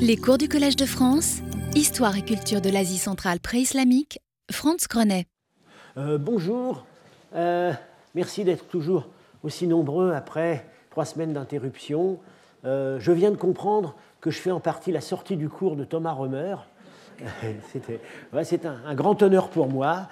[0.00, 1.38] Les cours du Collège de France,
[1.74, 4.20] Histoire et culture de l'Asie centrale pré-islamique,
[4.50, 5.26] Franz Grenet.
[5.96, 6.84] Euh, bonjour,
[7.34, 7.72] euh,
[8.14, 9.08] merci d'être toujours
[9.42, 12.18] aussi nombreux après trois semaines d'interruption.
[12.64, 15.84] Euh, je viens de comprendre que je fais en partie la sortie du cours de
[15.84, 16.56] Thomas Romer.
[18.42, 20.08] C'est un, grand honneur pour moi.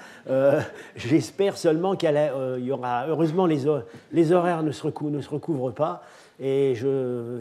[0.96, 3.06] J'espère seulement qu'il y aura.
[3.08, 3.64] Heureusement, les,
[4.12, 6.04] les horaires ne se, ne se, recouvrent pas
[6.38, 7.40] et je,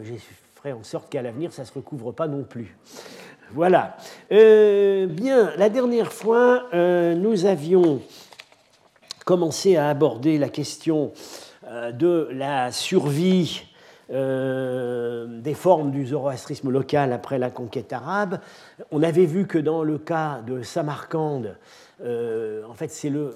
[0.66, 2.76] en sorte qu'à l'avenir, ça ne se recouvre pas non plus.
[3.52, 3.96] Voilà.
[4.30, 8.00] bien, la dernière fois, nous avions
[9.24, 11.12] commencer à aborder la question
[11.66, 13.64] euh, de la survie
[14.10, 18.40] euh, des formes du zoroastrisme local après la conquête arabe.
[18.90, 21.56] On avait vu que dans le cas de Samarcande,
[22.02, 23.30] euh, en fait, c'est le.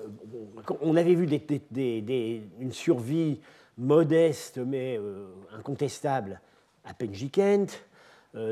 [0.83, 1.29] On avait vu
[2.59, 3.41] une survie
[3.79, 4.99] modeste mais
[5.57, 6.41] incontestable
[6.87, 7.83] à Penjikent.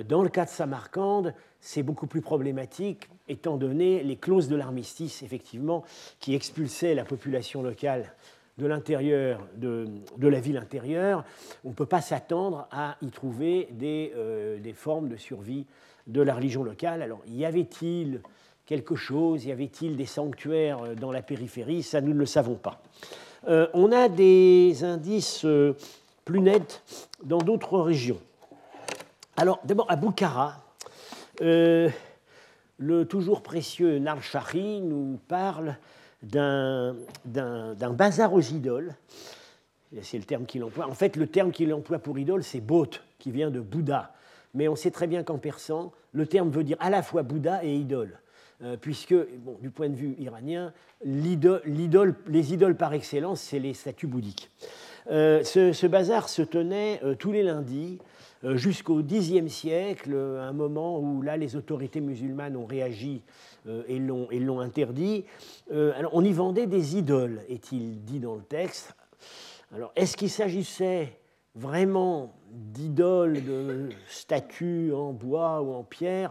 [0.09, 5.23] Dans le cas de Samarcande, c'est beaucoup plus problématique étant donné les clauses de l'armistice,
[5.23, 5.85] effectivement,
[6.21, 8.15] qui expulsaient la population locale
[8.59, 9.88] de l'intérieur de,
[10.21, 11.24] la ville intérieure,
[11.65, 15.66] on ne peut pas s'attendre à y trouver des, euh, des, formes de survie
[16.07, 17.02] de la religion locale.
[17.02, 18.21] Alors, y avait-il
[18.66, 19.45] quelque chose?
[19.45, 21.82] Y avait-il des sanctuaires euh, dans la périphérie?
[21.82, 22.80] Ça, nous ne le savons pas.
[23.49, 25.45] Euh, on a des indices
[26.25, 26.83] plus nets
[27.23, 28.21] dans d'autres régions.
[29.37, 30.63] Alors, d'abord, à Boukhara,
[31.41, 35.77] le toujours précieux Narshari nous parle
[36.23, 36.95] d'un
[37.93, 38.95] bazar aux idoles.
[40.02, 40.89] C'est le terme qu'il emploie.
[40.89, 44.13] En fait, le terme qu'il emploie pour idole, c'est Bot, qui vient de Bouddha.
[44.55, 47.65] Mais on sait très bien qu'en persan, le terme veut dire à la fois Bouddha
[47.65, 48.19] et idole.
[48.63, 50.73] Euh, puisque, bon, du point de vue iranien,
[51.05, 54.51] les idoles par excellence, c'est les statues bouddhiques.
[55.10, 57.99] Euh, ce, bazar se tenait euh, tous les lundis
[58.43, 63.23] euh, jusqu'au Xe siècle, un moment où là les autorités musulmanes ont réagi
[63.88, 65.25] et l'ont interdit.
[65.71, 68.95] alors, on y vendait des idoles, est-il dit dans le texte.
[69.75, 71.19] Alors, est-ce qu'il s'agissait
[71.55, 76.31] vraiment d'idoles, de statues en bois ou en pierre?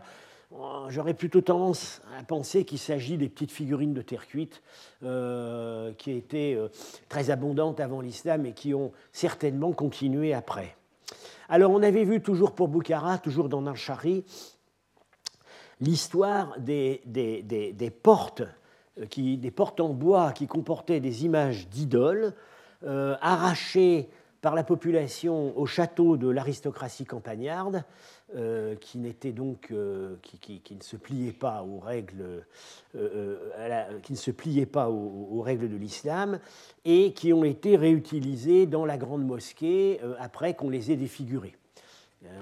[0.90, 4.62] J'aurais plutôt tendance à penser qu'il s'agit des petites figurines de terre cuite
[5.04, 6.68] euh, qui étaient euh,
[7.10, 10.76] très abondantes avant l'islam et qui ont certainement continué après.
[11.50, 14.24] Alors on avait vu toujours pour Boukhara, toujours dans Narshari,
[15.82, 18.44] l'histoire des, des, portes,
[19.00, 22.34] euh, qui, des portes en bois qui comportaient des images d'idoles
[23.22, 24.10] arrachées
[24.44, 27.86] par la population au château de l'aristocratie campagnarde
[28.36, 32.46] euh, qui n'était donc euh, qui, ne se pliait pas aux règles
[32.98, 36.40] euh, qui ne se pliait pas aux, règles de l'islam
[36.84, 41.56] et qui ont été réutilisées dans la grande mosquée après qu'on les ait défigurées.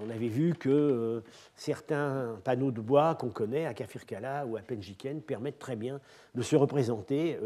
[0.04, 1.22] On avait vu que
[1.56, 6.00] certains panneaux de bois qu'on connaît à Kafirkala ou à Penjiken permettent très bien
[6.34, 7.38] de se représenter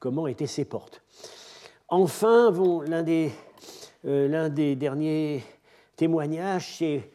[0.00, 1.02] comment étaient ces portes.
[1.88, 3.30] Enfin, bon, l'un des,
[4.04, 5.42] des derniers
[5.96, 7.10] témoignages, c'est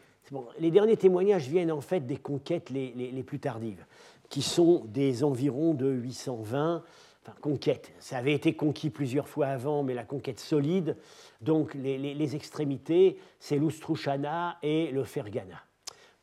[0.58, 3.84] les derniers témoignages viennent en fait des conquêtes les, plus tardives,
[4.28, 6.82] qui sont des environs de 820.
[7.22, 7.92] Enfin, conquêtes.
[7.98, 10.96] Ça avait été conquis plusieurs fois avant, mais la conquête solide.
[11.42, 15.62] Donc, les, extrémités, c'est l'Oustrouchana et le Fergana.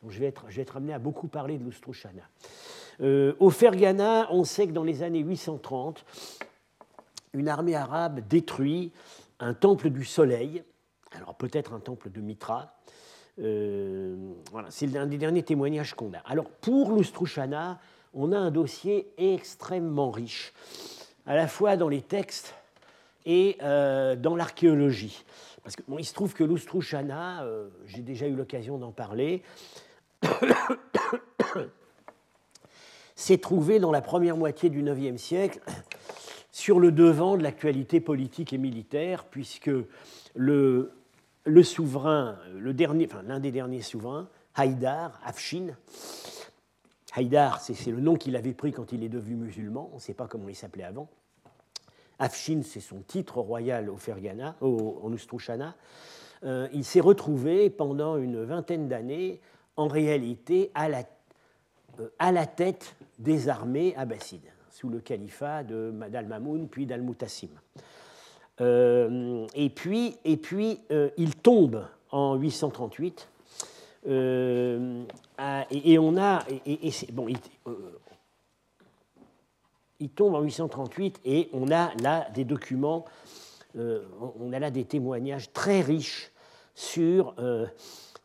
[0.08, 2.22] je, vais être, je vais être amené à beaucoup parler de l'Oustrouchana.
[3.00, 6.04] Euh, au Fergana, on sait que dans les années 830,
[7.34, 8.90] une armée arabe détruit
[9.40, 10.62] un temple du soleil,
[11.12, 12.74] alors peut-être un temple de Mitra,
[13.40, 14.16] euh,
[14.50, 16.18] voilà, c'est un des derniers témoignages qu'on a.
[16.26, 17.78] Alors, pour l'Oustrouchana,
[18.14, 20.52] on a un dossier extrêmement riche,
[21.26, 22.54] à la fois dans les textes
[23.26, 25.24] et euh, dans l'archéologie.
[25.62, 29.42] Parce qu'il il se trouve que l'Oustrouchana, euh, j'ai déjà eu l'occasion d'en parler,
[33.14, 35.60] s'est trouvé dans la première moitié du IXe siècle
[36.50, 39.70] sur le devant de l'actualité politique et militaire, puisque
[40.34, 40.92] le
[41.62, 45.68] souverain, l'un des derniers souverains, Haïdar, Afshin.
[47.14, 50.14] Haïdar, c'est le nom qu'il avait pris quand il est devenu musulman, on ne sait
[50.14, 51.08] pas comment il s'appelait avant.
[52.18, 55.76] Afshin, c'est son titre royal au Fergana, en Oustrouchana.
[56.44, 59.40] Euh, il s'est retrouvé pendant une vingtaine d'années,
[59.76, 61.04] en réalité, à la,
[62.00, 67.48] euh, à la tête des armées abbassides, sous le califat d'Al-Mamoun puis d'Al-Mutassim.
[68.60, 73.28] Euh, et puis, et puis euh, il tombe en 838.
[74.06, 75.02] Euh,
[75.72, 76.44] et, on a.
[76.64, 77.26] Et, bon,
[79.98, 83.04] il, tombe en 838 et on a là des documents,
[83.76, 86.30] on a là des témoignages très riches
[86.76, 87.34] sur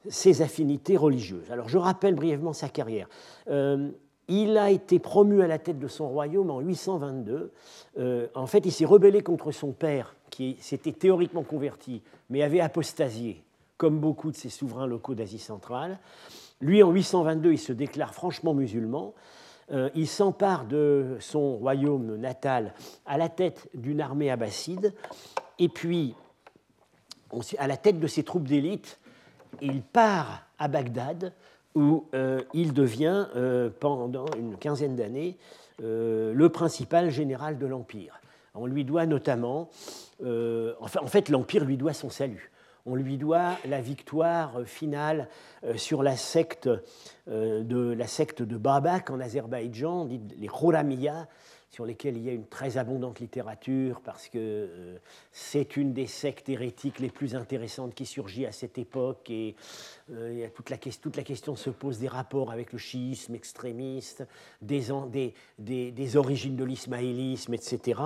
[0.08, 1.52] ses affinités religieuses.
[1.52, 3.08] Alors je rappelle brièvement sa carrière.
[4.36, 7.52] Il a été promu à la tête de son royaume en 822.
[8.00, 12.02] Euh, en fait, il s'est rebellé contre son père, qui s'était théoriquement converti,
[12.32, 13.44] mais avait apostasié,
[13.78, 16.00] comme beaucoup de ses souverains locaux d'Asie centrale.
[16.62, 19.14] Lui, en 822, il se déclare franchement musulman.
[19.72, 22.74] Euh, il s'empare de son royaume natal
[23.06, 24.96] à la tête d'une armée abbasside,
[25.60, 26.16] et puis,
[27.60, 29.00] à la tête de ses troupes d'élite,
[29.62, 31.34] il part à Bagdad,
[31.76, 35.38] où euh, il devient, euh, pendant une quinzaine d'années,
[35.80, 38.22] le principal général de l'Empire.
[38.54, 39.70] On lui doit notamment,
[40.24, 42.54] en fait l'Empire lui doit son salut
[42.86, 45.30] on lui doit la victoire finale
[45.64, 46.70] euh, sur la secte
[47.30, 51.28] euh, de, la secte de Babak en Azerbaïdjan, les Khoramiya,
[51.74, 54.98] sur lesquels il y a une très abondante littérature, parce que euh,
[55.32, 59.56] c'est une des sectes hérétiques les plus intéressantes qui surgit à cette époque, et
[60.12, 64.24] euh, toute, la, toute, la, question se pose des rapports avec le chiisme extrémiste,
[64.62, 64.84] des,
[65.58, 68.00] des, des, origines de l'ismaélisme, etc.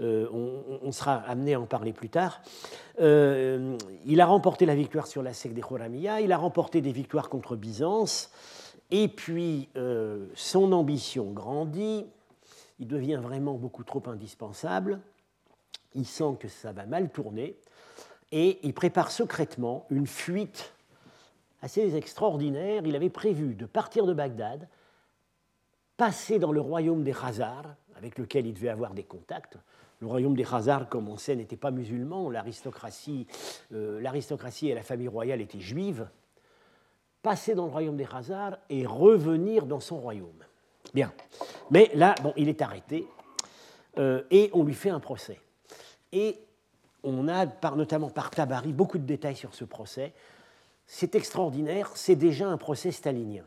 [0.00, 0.28] Euh,
[0.82, 2.42] on, sera amené à en parler plus tard.
[2.98, 7.30] il a remporté la victoire sur la secte des Khoramiya, il a remporté des victoires
[7.30, 8.30] contre Byzance,
[8.90, 9.70] et puis
[10.34, 12.04] son ambition grandit
[12.78, 15.00] il devient vraiment beaucoup trop indispensable,
[15.94, 17.58] il sent que ça va mal tourner,
[18.32, 20.74] et il prépare secrètement une fuite
[21.62, 22.82] assez extraordinaire.
[22.84, 24.68] Il avait prévu de partir de Bagdad,
[25.96, 29.56] passer dans le royaume des Khazars, avec lequel il devait avoir des contacts.
[30.00, 33.26] Le royaume des Khazars, comme on sait, n'était pas musulman, l'aristocratie
[33.72, 36.08] euh, et la famille royale étaient juives.
[37.22, 40.44] Passer dans le royaume des Khazars et revenir dans son royaume.
[40.94, 41.12] Bien.
[41.70, 43.06] Mais là, bon, il est arrêté
[43.98, 45.40] euh, et on lui fait un procès.
[46.12, 46.38] Et
[47.02, 50.12] on a, notamment par Tabari, beaucoup de détails sur ce procès.
[50.86, 53.44] C'est extraordinaire, c'est déjà un procès stalinien.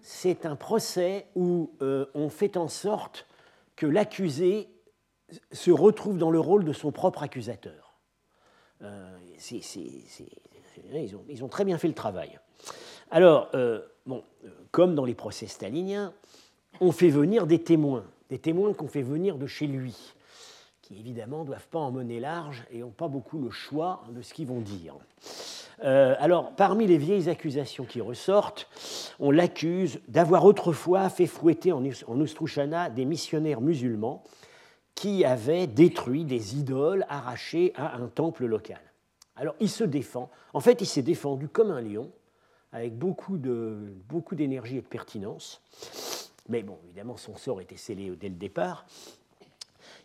[0.00, 3.26] C'est un procès où euh, on fait en sorte
[3.76, 4.68] que l'accusé
[5.52, 7.94] se retrouve dans le rôle de son propre accusateur.
[8.82, 9.18] Euh,
[9.50, 12.38] ils, ont, ils, ont, très bien fait le travail.
[13.10, 13.50] Alors,
[14.06, 14.22] bon,
[14.70, 16.12] comme dans les procès staliniens,
[16.80, 19.96] on fait venir des témoins, des témoins qu'on fait venir de chez lui,
[20.82, 24.22] qui évidemment ne doivent pas en mener large et n'ont pas beaucoup le choix de
[24.22, 24.94] ce qu'ils vont dire.
[25.84, 28.68] Euh, alors, parmi les vieilles accusations qui ressortent,
[29.20, 34.24] on l'accuse d'avoir autrefois fait fouetter en, en des missionnaires musulmans
[34.94, 38.80] qui avaient détruit des idoles arrachées à un temple local.
[39.36, 40.30] Alors, il se défend.
[40.52, 42.10] En fait, il s'est défendu comme un lion,
[42.72, 45.62] avec beaucoup d'énergie et de pertinence
[46.48, 48.86] mais bon, évidemment, son sort était scellé dès le départ.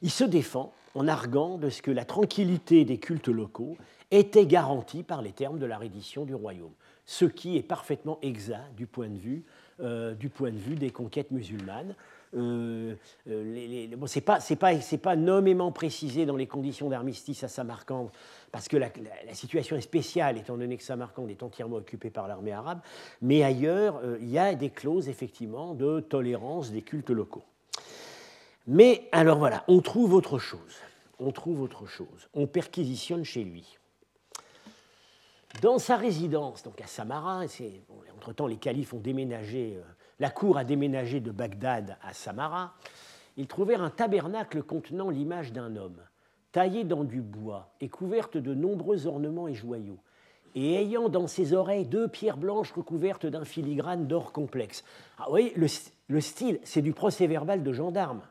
[0.02, 3.78] Il se défend en arguant de ce que la tranquillité des cultes locaux
[4.12, 6.74] était garantie par les termes de la reddition du royaume,
[7.06, 9.44] ce qui est parfaitement exact du point de vue,
[9.80, 11.96] euh, du point de vue des conquêtes musulmanes.
[12.36, 12.96] Euh,
[13.30, 18.10] euh bon, ce n'est pas, nommément précisé dans les conditions d'armistice à Samarcande,
[18.52, 18.90] parce que la,
[19.34, 22.80] situation est spéciale, étant donné que Samarcande est entièrement occupée par l'armée arabe,
[23.22, 27.44] mais ailleurs, euh, il y a des clauses, effectivement, de tolérance des cultes locaux.
[28.68, 30.80] Mais alors voilà, on trouve autre chose.
[31.20, 32.30] On trouve autre chose.
[32.34, 33.78] On perquisitionne chez lui.
[35.62, 37.44] Dans sa résidence, donc à Samara,
[38.16, 39.82] entre-temps les califes ont déménagé euh,
[40.24, 42.76] la cour a déménagé de Bagdad à Samara,
[43.36, 45.98] ils trouvèrent un tabernacle contenant l'image d'un homme,
[46.54, 50.00] taillé dans du bois et couverte de nombreux ornements et joyaux,
[50.56, 54.86] et ayant dans ses oreilles deux pierres blanches recouvertes d'un filigrane d'or complexe.
[55.18, 58.22] Ah, vous voyez, le, style, c'est du procès-verbal de gendarme.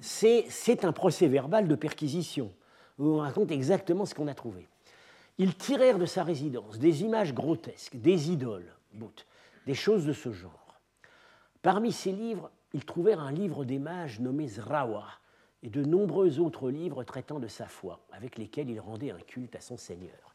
[0.00, 2.50] C'est un procès-verbal de perquisition,
[2.98, 4.66] où on raconte exactement ce qu'on a trouvé.
[5.36, 8.72] Ils tirèrent de sa résidence des images grotesques, des idoles,
[9.66, 10.67] des choses de ce genre.
[11.68, 15.04] Parmi ces livres, ils trouvèrent un livre des mages nommé Zrawa
[15.62, 19.54] et de nombreux autres livres traitant de sa foi, avec lesquels il rendait un culte
[19.54, 20.34] à son Seigneur.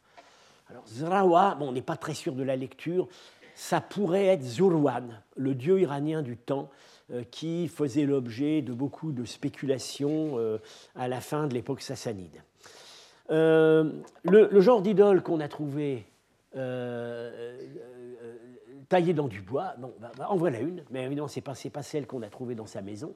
[0.70, 3.08] Alors Zrawa, on n'est pas très sûr de la lecture,
[3.56, 6.70] ça pourrait être Zurwan, le dieu iranien du temps,
[7.10, 10.60] euh, qui faisait l'objet de beaucoup de spéculations euh,
[10.94, 12.44] à la fin de l'époque sassanide.
[13.32, 13.92] Euh,
[14.24, 16.06] le, genre d'idole qu'on a trouvé
[18.90, 19.74] taillée dans du bois.
[19.78, 22.30] Bon, bah, bah, en voilà une, mais évidemment, ce n'est pas, pas, celle qu'on a
[22.30, 23.16] trouvée dans sa maison,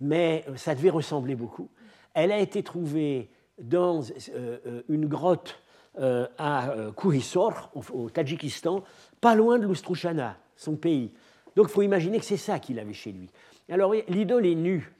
[0.00, 1.68] mais euh, ça devait ressembler beaucoup.
[2.14, 5.60] Elle a été trouvée dans euh, euh, une grotte
[5.98, 8.84] à Kouhissor, au, Tadjikistan,
[9.18, 11.10] pas loin de l'Oustrouchana, son pays.
[11.54, 13.30] Donc il faut imaginer que c'est ça qu'il avait chez lui.
[13.70, 14.92] Alors l'idole est nue.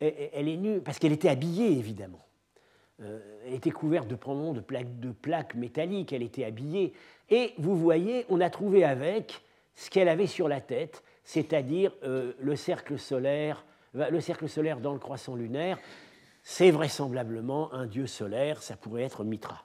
[0.00, 2.24] Elle est nue parce qu'elle était habillée, évidemment.
[3.00, 6.92] Elle était couverte de plaques, métalliques, elle était habillée.
[7.30, 9.42] Et vous voyez, on a trouvé avec
[9.74, 13.64] ce qu'elle avait sur la tête, c'est-à-dire le cercle solaire,
[13.94, 15.78] le cercle solaire dans le croissant lunaire.
[16.42, 19.64] C'est vraisemblablement un dieu solaire, ça pourrait être Mitra.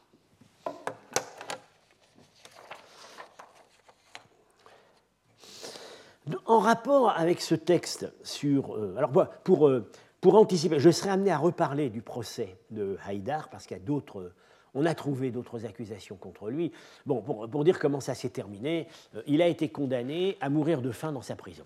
[6.46, 8.76] En rapport avec ce texte sur...
[8.76, 9.12] Euh, alors
[9.44, 9.90] pour, euh,
[10.26, 13.84] pour anticiper, je serai amené à reparler du procès de Haïdar, parce qu'il y a
[13.84, 14.32] d'autres...
[14.74, 16.72] On a trouvé d'autres accusations contre lui.
[17.06, 20.90] Bon, pour, dire comment ça s'est terminé, euh, il a été condamné à mourir de
[20.90, 21.66] faim dans sa prison.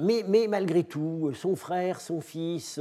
[0.00, 2.80] mais, mais, malgré tout, son frère, son fils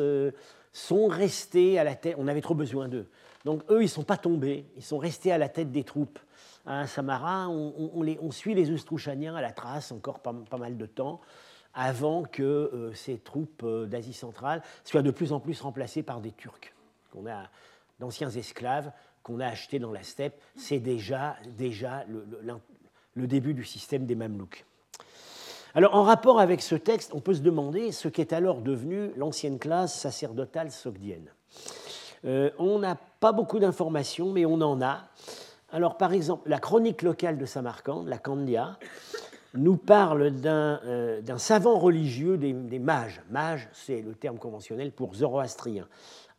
[0.72, 2.14] sont restés à la tête.
[2.20, 3.08] On avait trop besoin d'eux.
[3.44, 4.66] Donc eux, ils ne sont pas tombés.
[4.78, 6.20] Ils sont restés à la tête des troupes
[6.66, 11.22] à Samara, on, suit les Oustrouchaniens à la trace encore pas, mal de temps
[11.74, 16.20] avant que euh, ces troupes euh, d'Asie centrale soient de plus en plus remplacées par
[16.20, 16.74] des Turcs,
[17.12, 17.44] qu'on a
[18.00, 18.92] d'anciens esclaves
[19.24, 20.42] qu'on a achetés dans la steppe.
[20.56, 24.66] C'est déjà, déjà le, début du système des Mamelouks.
[25.76, 29.60] Alors, en rapport avec ce texte, on peut se demander ce qu'est alors devenu l'ancienne
[29.60, 31.30] classe sacerdotale sogdienne.
[32.26, 35.08] Euh, on n'a pas beaucoup d'informations, mais on en a.
[35.72, 38.80] Alors, par exemple, la chronique locale de Samarcande, la Candia,
[39.54, 43.22] nous parle d'un euh, savant religieux des, mages.
[43.30, 45.88] Mage, c'est le terme conventionnel pour zoroastrien.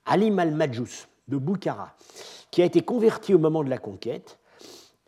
[0.07, 1.95] Ali al-Majous de Boukhara,
[2.51, 4.39] qui a été converti au moment de la conquête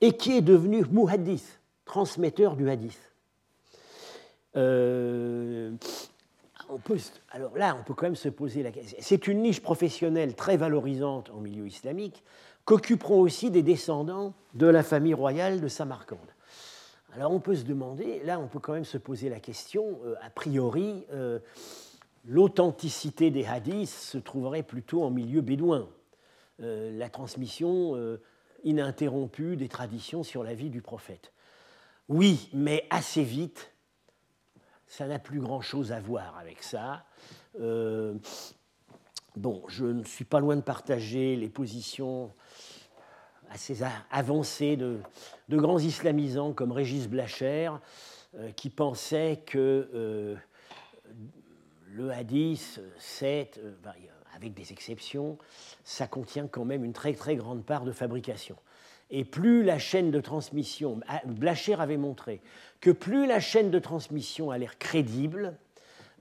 [0.01, 3.13] et qui est devenu muhaddith, transmetteur du hadith.
[4.57, 5.73] Euh,
[7.31, 8.97] alors là, on peut quand même se poser la question.
[9.01, 12.23] C'est une niche professionnelle très valorisante en milieu islamique,
[12.65, 16.19] qu'occuperont aussi des descendants de la famille royale de Samarcande.
[17.15, 20.15] Alors on peut se demander, là on peut quand même se poser la question, euh,
[20.23, 21.39] a priori, euh,
[22.25, 25.89] l'authenticité des hadiths se trouverait plutôt en milieu bédouin.
[26.61, 27.97] Euh, la transmission
[28.65, 31.33] ininterrompue des traditions sur la vie du prophète.
[32.09, 33.73] Oui, mais assez vite,
[34.87, 37.05] ça n'a plus grand-chose à voir avec ça.
[39.37, 42.31] Bon, je ne suis pas loin de partager les positions
[43.51, 43.79] assez
[44.11, 45.01] avancé de,
[45.51, 47.71] grands islamisants comme Régis Blacher,
[48.39, 50.37] euh, qui pensaient que euh,
[51.93, 52.81] le hadith,
[53.23, 53.45] euh,
[54.35, 55.37] avec des exceptions,
[55.85, 58.57] ça contient quand même une très très grande part de fabrication.
[59.11, 62.41] Et plus la chaîne de transmission, ah, Blacher avait montré
[62.81, 65.59] que plus la chaîne de transmission a l'air crédible,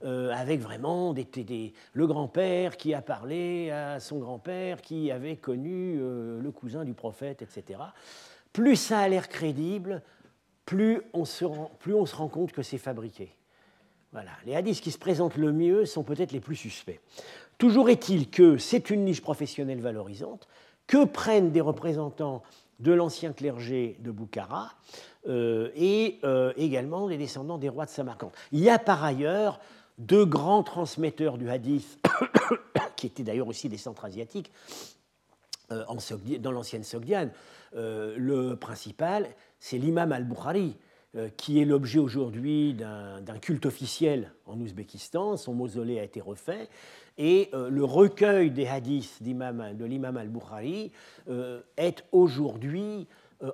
[0.04, 5.98] euh, avec vraiment des, le grand-père qui a parlé à son grand-père qui avait connu
[6.00, 7.78] euh, le cousin du prophète, etc.
[8.52, 10.02] Plus ça a l'air crédible,
[10.66, 13.32] plus on, se rend, plus on se rend compte que c'est fabriqué.
[14.10, 14.32] Voilà.
[14.44, 17.00] Les hadiths qui se présentent le mieux sont peut-être les plus suspects.
[17.58, 20.48] Toujours est-il que c'est une niche professionnelle valorisante
[20.88, 22.42] que prennent des représentants
[22.80, 24.72] de l'ancien clergé de Boukhara
[25.28, 26.18] euh, et
[26.56, 28.32] également des descendants des rois de Samarcande?
[28.50, 29.60] Il y a par ailleurs
[29.98, 31.98] deux grands transmetteurs du hadith,
[32.96, 34.50] qui étaient d'ailleurs aussi des centres asiatiques,
[35.72, 35.84] euh,
[36.40, 37.30] dans l'ancienne Sogdiane.
[37.74, 40.76] Euh, le principal, c'est l'imam al-Bukhari,
[41.14, 45.36] euh, qui est l'objet aujourd'hui d'un culte officiel en Ouzbékistan.
[45.36, 46.68] Son mausolée a été refait.
[47.18, 50.92] Et le recueil des hadiths de l'imam al-Bukhari
[51.76, 53.06] est aujourd'hui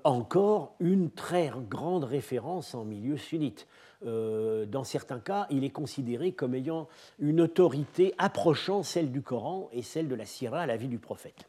[0.04, 3.66] encore une très grande référence en milieu sunnite.
[4.06, 6.88] Euh, dans certains cas, il est considéré comme ayant
[7.18, 10.98] une autorité approchant celle du Coran et celle de la Syrah à la vie du
[10.98, 11.48] prophète.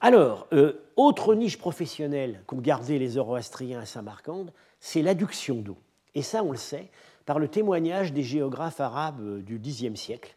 [0.00, 5.76] Alors, euh, autre niche professionnelle qu'ont gardé les Zoroastriens à Samarcande, c'est l'adduction d'eau.
[6.14, 6.90] Et ça, on le sait
[7.26, 10.36] par le témoignage des géographes arabes du Xe siècle,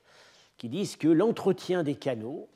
[0.57, 2.49] qui disent que l'entretien des canaux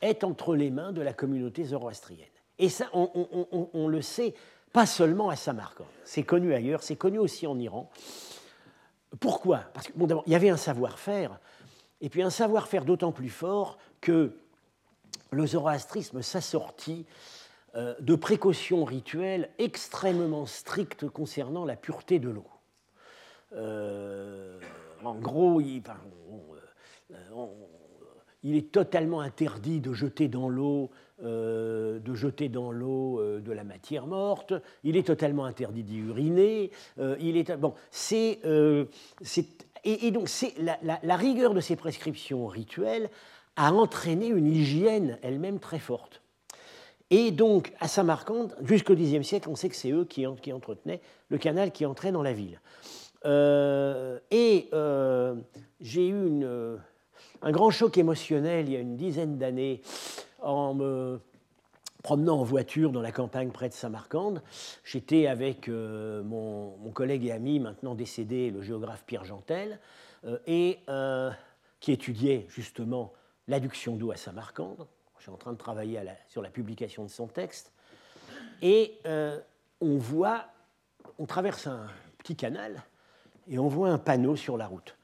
[0.00, 2.26] est entre les mains de la communauté zoroastrienne.
[2.58, 4.34] Et ça, on le sait
[4.72, 7.90] pas seulement à Samarcande, c'est connu ailleurs, c'est connu aussi en Iran.
[9.20, 9.64] Pourquoi?
[9.72, 11.38] Parce que, bon, d'abord, il y avait un savoir-faire,
[12.00, 14.36] et puis un savoir-faire d'autant plus fort que
[15.30, 17.06] le zoroastrisme s'assortit
[17.74, 22.46] euh, de précautions rituelles extrêmement strictes concernant la pureté de l'eau.
[23.52, 24.58] Euh,
[25.04, 25.84] en gros, euh,
[28.42, 30.90] il, est totalement interdit de jeter dans l'eau
[31.24, 35.98] euh, de jeter dans l'eau euh, de la matière morte, il est totalement interdit d'y
[35.98, 36.70] uriner,
[37.00, 38.38] euh, il est, bon, c'est,
[39.82, 43.10] et, donc c'est la, rigueur de ces prescriptions rituelles
[43.56, 46.22] a entraîné une hygiène elle-même très forte.
[47.10, 51.00] Et donc, à Samarcande, jusqu'au Xe siècle, on sait que c'est eux qui, qui, entretenaient
[51.30, 52.60] le canal qui entrait dans la ville.
[53.24, 54.68] et
[55.80, 56.44] j'ai eu
[57.42, 59.82] un grand choc émotionnel il y a une dizaine d'années
[60.38, 61.20] en me
[62.02, 64.42] promenant en voiture dans la campagne près de Samarcande.
[64.84, 69.78] J'étais avec euh, mon, collègue et ami, maintenant décédé, le géographe Pierre Jantel,
[70.24, 71.30] euh, et euh,
[71.80, 73.12] qui étudiait justement
[73.46, 74.86] l'adduction d'eau à Samarcande.
[75.18, 77.72] Je suis en train de travailler sur la publication de son texte.
[78.62, 78.98] Et
[79.80, 80.46] on voit,
[81.18, 82.82] on traverse un petit canal
[83.48, 84.96] et on voit un panneau sur la route.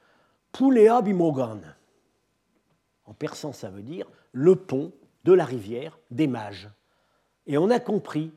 [0.51, 1.75] Poulea Bimogan.
[3.05, 4.93] En persan, ça veut dire le pont
[5.25, 6.69] de la rivière des mages.
[7.47, 8.31] Et on a compris,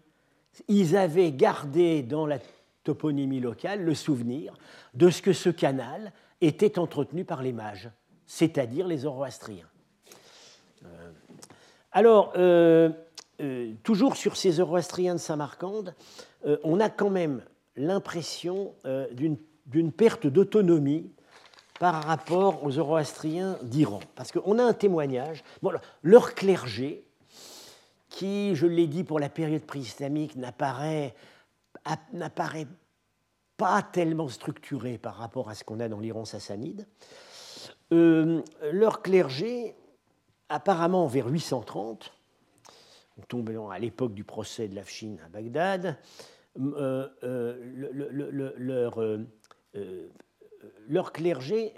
[0.66, 2.38] ils avaient gardé dans la
[2.82, 4.54] toponymie locale le souvenir
[4.94, 7.90] de ce que ce canal était entretenu par les mages,
[8.26, 9.68] c'est-à-dire les Zoroastriens.
[10.84, 11.10] Euh,
[11.92, 12.90] alors, euh,
[13.42, 15.94] euh, toujours sur ces Zoroastriens de Samarcande,
[16.62, 17.42] on a quand même
[17.76, 18.72] l'impression
[19.12, 21.10] d'une perte d'autonomie
[21.78, 24.00] par rapport aux Zoroastriens d'Iran.
[24.14, 25.44] Parce qu'on a un témoignage,
[26.02, 27.04] leur clergé,
[28.08, 31.14] qui, je l'ai dit pour la période préislamique, n'apparaît
[33.56, 36.86] pas tellement structuré par rapport à ce qu'on a dans l'Iran sassanide.
[37.92, 38.42] Euh,
[38.72, 39.74] leur clergé,
[40.48, 42.12] apparemment vers 830,
[43.18, 45.96] on tombe à l'époque du procès de l'Afshin à Bagdad,
[46.58, 47.96] euh, euh,
[50.88, 51.72] leur, clergé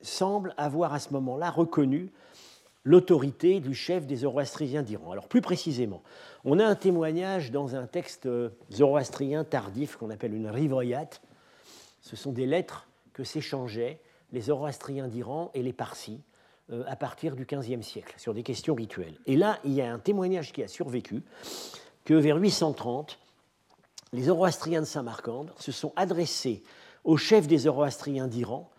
[0.00, 2.12] semble avoir à ce moment-là reconnu
[2.84, 5.10] l'autorité du chef des zoroastriens d'Iran.
[5.10, 6.02] Alors plus précisément,
[6.44, 11.08] on a un témoignage dans un texte euh, zoroastrien tardif qu'on appelle une rivoyat.
[12.02, 14.00] Ce sont des lettres que s'échangeaient
[14.32, 16.20] les zoroastriens d'Iran et les parsis
[16.70, 19.18] euh, à partir du XVe siècle sur des questions rituelles.
[19.26, 21.22] Et là, il y a un témoignage qui a survécu
[22.04, 23.18] que vers 830,
[24.12, 26.62] les zoroastriens de Samarcande se sont adressés
[27.04, 28.70] au chef des zoroastriens d'Iran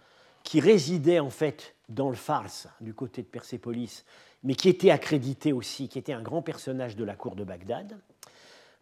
[0.44, 4.06] qui résidait en fait dans le Fars, du côté de Persépolis,
[4.44, 7.98] mais qui était accrédité aussi, qui était un grand personnage de la cour de Bagdad.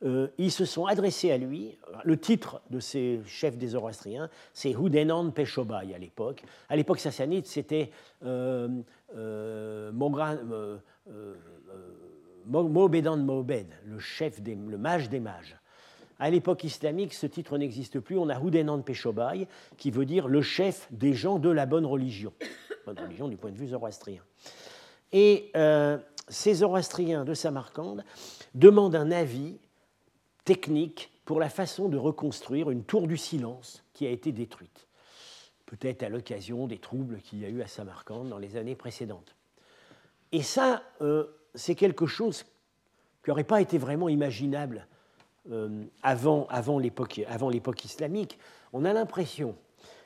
[0.03, 1.77] Euh, ils se sont adressés à lui.
[2.03, 6.43] Le titre de ces chefs des Zoroastriens, c'est Houdenan Peshobai à l'époque.
[6.67, 7.91] À l'époque sassanide, c'était
[8.25, 8.67] euh,
[9.15, 11.35] euh, euh, euh
[12.45, 15.55] Mobedan Mobed, le chef, le mage des mages.
[16.23, 18.17] À l'époque islamique, ce titre n'existe plus.
[18.17, 22.31] On a Houdenan Peshobai, qui veut dire le chef des gens de la bonne religion
[22.85, 24.21] bonne religion du point de vue zoroastrien.
[25.11, 25.97] Et euh,
[26.29, 28.05] ces zoroastriens de Samarcande
[28.55, 29.57] demandent un avis
[30.45, 34.87] technique pour la façon de reconstruire une tour du silence qui a été détruite,
[35.65, 39.35] peut-être à l'occasion des troubles qu'il y a eu à Samarcande dans les années précédentes.
[40.31, 42.43] Et ça, euh, c'est quelque chose
[43.25, 44.87] qui n'aurait pas été vraiment imaginable
[45.51, 48.37] euh, avant, l'époque islamique.
[48.71, 49.55] On a l'impression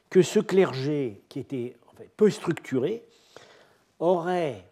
[0.09, 1.75] que ce clergé qui était
[2.15, 3.03] peu structuré,
[3.99, 4.65] aurait,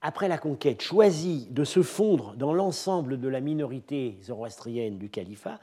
[0.00, 5.60] après la conquête, choisi de se fondre dans l'ensemble de la minorité zoroastrienne du califat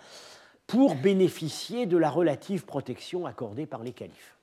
[0.68, 4.38] pour bénéficier de la relative protection accordée par les califes.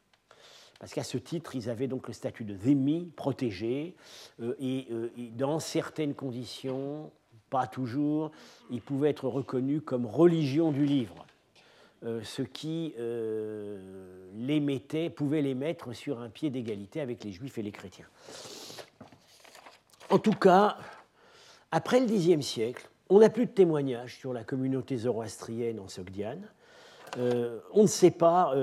[0.78, 3.96] Parce qu'à ce titre, ils avaient donc le statut de dhimmi, protégé,
[4.40, 7.10] euh, euh, et, dans certaines conditions,
[7.50, 8.30] pas toujours,
[8.70, 11.26] ils pouvaient être reconnus comme religion du livre.
[12.04, 13.76] Euh, ce qui euh,
[14.36, 18.06] les mettait, pouvait les mettre sur un pied d'égalité avec les juifs et les chrétiens.
[20.08, 20.76] En tout cas,
[21.72, 26.48] après le Xe siècle, on n'a plus de témoignages sur la communauté zoroastrienne en Sogdiane.
[27.18, 28.54] Euh, on ne sait pas,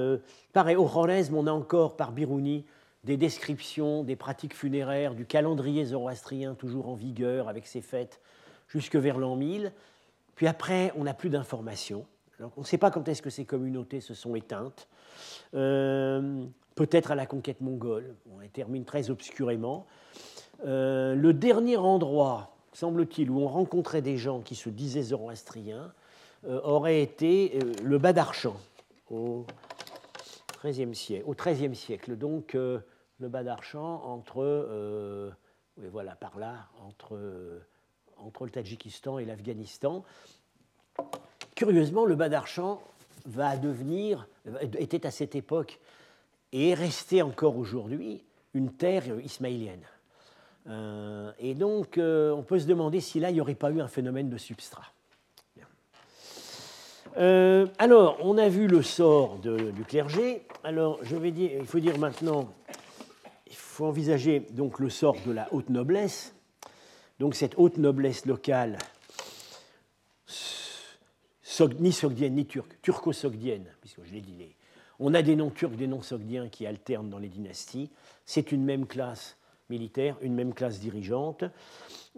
[0.54, 2.66] pareil, au Khwarezm, on a encore par Biruni
[3.06, 8.20] des descriptions des pratiques funéraires, du calendrier zoroastrien toujours en vigueur avec ses fêtes
[8.68, 9.72] jusque vers l'an 1000.
[10.36, 12.06] Puis après, on n'a plus d'informations
[12.40, 14.88] on ne sait pas quand est-ce que ces communautés se sont éteintes.
[15.54, 18.16] Euh, peut-être à la conquête mongole.
[18.34, 19.86] On les termine très obscurément.
[20.66, 25.94] Euh, le dernier endroit, semble-t-il, où on rencontrait des gens qui se disaient zoroastriens,
[26.46, 28.56] euh, aurait été le Badarchan,
[29.10, 29.46] au.
[30.64, 32.16] Au XIIIe siècle.
[32.16, 32.82] Donc, le
[33.20, 35.32] Badarchan entre,
[35.78, 37.20] voilà, par là, entre,
[38.18, 40.04] entre le Tadjikistan et l'Afghanistan.
[41.56, 42.82] Curieusement, le Badarchan
[43.26, 44.28] va devenir,
[44.78, 45.80] était à cette époque
[46.52, 48.24] et est resté encore aujourd'hui
[48.54, 49.86] une terre ismaélienne.
[50.68, 53.82] Euh, et donc, euh, on peut se demander si là, il n'y aurait pas eu
[53.82, 54.92] un phénomène de substrat.
[57.18, 60.42] Euh, alors, on a vu le sort du clergé.
[60.66, 62.54] Alors, je vais dire, il faut dire maintenant,
[63.48, 66.35] il faut envisager donc le sort de la haute noblesse.
[67.20, 68.78] Donc, cette haute noblesse locale
[71.80, 74.56] ni sogdienne ni turque, turco-sogdienne, puisque je l'ai dit,
[75.00, 77.90] On a des noms turcs, des noms sogdiens qui alternent dans les dynasties.
[78.26, 79.38] C'est une même classe
[79.70, 81.44] militaire, une même classe dirigeante.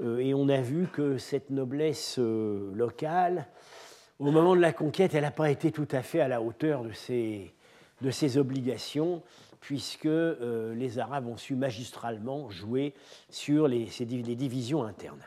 [0.02, 3.48] Euh, et on a vu que cette noblesse euh, locale,
[4.20, 6.84] au moment de la conquête, elle n'a pas été tout à fait à la hauteur
[6.84, 7.54] de ses,
[8.02, 9.22] de ses obligations,
[9.60, 12.94] puisque euh, les Arabes ont su magistralement jouer
[13.30, 15.24] sur les, divisions internes.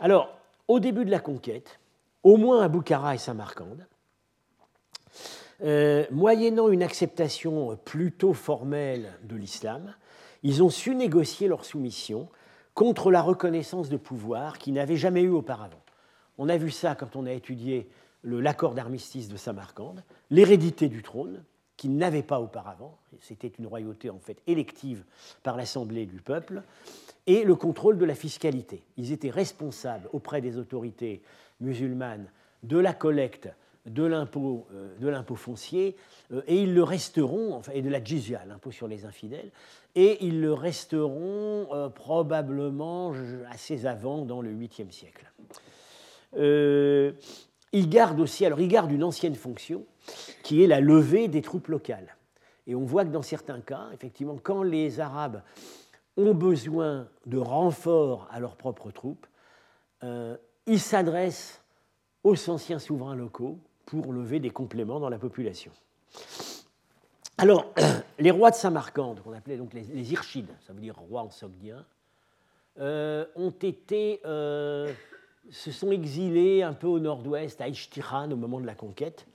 [0.00, 0.36] Alors,
[0.68, 1.78] au début de la conquête,
[2.22, 3.86] au moins à Boukhara et Samarcande,
[5.62, 9.94] euh, moyennant une acceptation plutôt formelle de l'islam,
[10.42, 12.28] ils ont su négocier leur soumission
[12.74, 15.82] contre la reconnaissance de pouvoir qu'ils n'avaient jamais eu auparavant.
[16.38, 17.88] On a vu ça quand on a étudié
[18.24, 21.44] l'accord d'armistice de Samarcande, l'hérédité du trône,
[21.84, 25.04] qu'ils n'avaient pas auparavant, c'était une royauté en fait élective
[25.42, 26.62] par l'Assemblée du peuple,
[27.26, 28.82] et le contrôle de la fiscalité.
[28.96, 31.20] Ils étaient responsables auprès des autorités
[31.60, 32.30] musulmanes
[32.62, 33.50] de la collecte
[33.84, 35.94] de l'impôt euh, foncier
[36.32, 39.50] euh, et ils le resteront et de la jizya l'impôt sur les infidèles
[39.94, 43.12] et ils le resteront euh, probablement
[43.50, 45.30] assez avant dans le 8e siècle.
[47.74, 49.84] ils gardent aussi alors ils gardent une ancienne fonction
[50.42, 52.16] qui est la levée des troupes locales
[52.66, 55.42] et on voit que dans certains cas effectivement quand les arabes
[56.16, 59.26] ont besoin de renforts à leurs propres troupes
[60.66, 61.62] ils s'adressent
[62.22, 65.70] aux anciens souverains locaux pour lever des compléments dans la population.
[67.38, 67.72] Alors,
[68.18, 71.84] les rois de Samarcande, qu'on appelait donc les, les, ça veut dire rois en sogdien,
[72.80, 74.92] euh, ont été, euh,
[75.50, 79.26] se sont exilés un peu au nord-ouest, à Ishtiran, au moment de la conquête,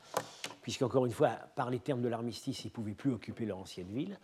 [0.69, 3.87] puisqu'encore une fois, par les termes de l'armistice, ils ne pouvaient plus occuper leur ancienne
[3.87, 4.19] ville.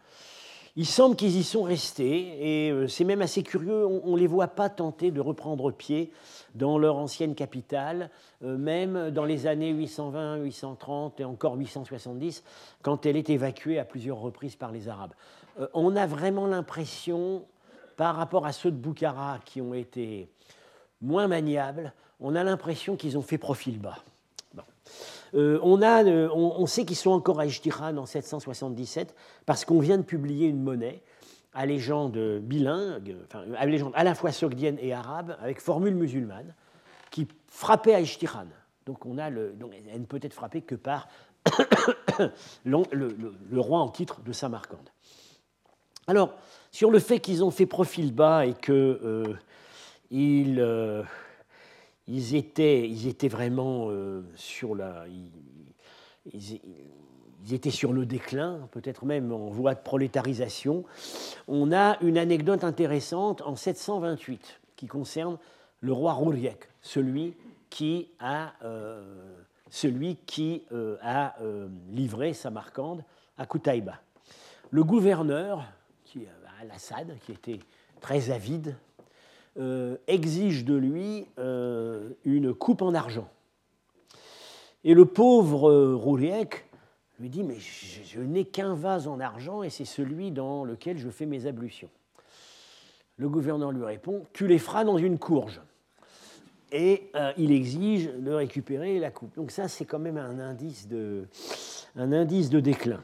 [0.76, 4.28] Il semble qu'ils y sont restés, et euh, c'est même assez curieux, on ne les
[4.28, 6.12] voit pas tenter de reprendre pied
[6.54, 8.12] dans leur ancienne capitale,
[8.44, 12.44] euh, même dans les années 820, 830 et encore 870,
[12.84, 15.16] quand elle est évacuée à plusieurs reprises par les Arabes.
[15.60, 17.44] Euh, on a vraiment l'impression,
[17.98, 20.30] par rapport à ceux de Boukhara qui ont été
[21.02, 23.98] moins maniables, on a l'impression qu'ils ont fait profil bas.
[25.36, 30.04] Euh, on, euh, sait qu'ils sont encore à Ijtihan en 777 parce qu'on vient de
[30.04, 31.02] publier une monnaie
[31.54, 33.16] à légende bilingue,
[33.58, 36.54] à légende à la fois sogdienne et arabe, avec formule musulmane,
[37.12, 38.48] qui frappait à Ijtihan.
[38.86, 41.08] Donc, on a le, donc elle ne peut être frappée que par
[42.66, 44.90] le, roi en titre de Samarcande.
[46.08, 46.34] Alors,
[46.72, 49.34] sur le fait qu'ils ont fait profil bas et qu'ils euh,
[50.12, 50.60] ils
[52.08, 55.06] étaient, ils étaient vraiment euh, sur la.
[56.34, 60.84] Ils, étaient sur le déclin, peut-être même en voie de prolétarisation.
[61.48, 65.38] On a une anecdote intéressante en 728 qui concerne
[65.82, 67.36] le roi Rouriek, celui
[67.70, 69.36] qui a, euh,
[69.70, 71.36] celui qui, euh, a
[71.92, 73.04] livré Samarcande
[73.38, 74.02] à Koutaïba.
[74.72, 75.66] Le gouverneur,
[76.04, 76.26] qui,
[76.62, 77.60] Al-Assad, qui était
[78.02, 78.76] très avide
[79.58, 83.30] euh, exige de lui euh, une coupe en argent.
[84.84, 86.18] Et le pauvre euh,
[87.20, 91.10] lui dit, mais je, n'ai qu'un vase en argent et c'est celui dans lequel je
[91.10, 91.90] fais mes ablutions.
[93.16, 95.62] Le gouverneur lui répond, tu les feras dans une courge.
[96.74, 99.34] Et il exige de récupérer la coupe.
[99.38, 101.28] Donc ça, c'est quand même un indice de,
[101.96, 103.02] un indice de déclin.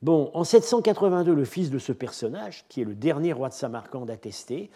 [0.00, 4.10] Bon, en 782, le fils de ce personnage, qui est le dernier roi de Samarcande
[4.10, 4.70] attesté,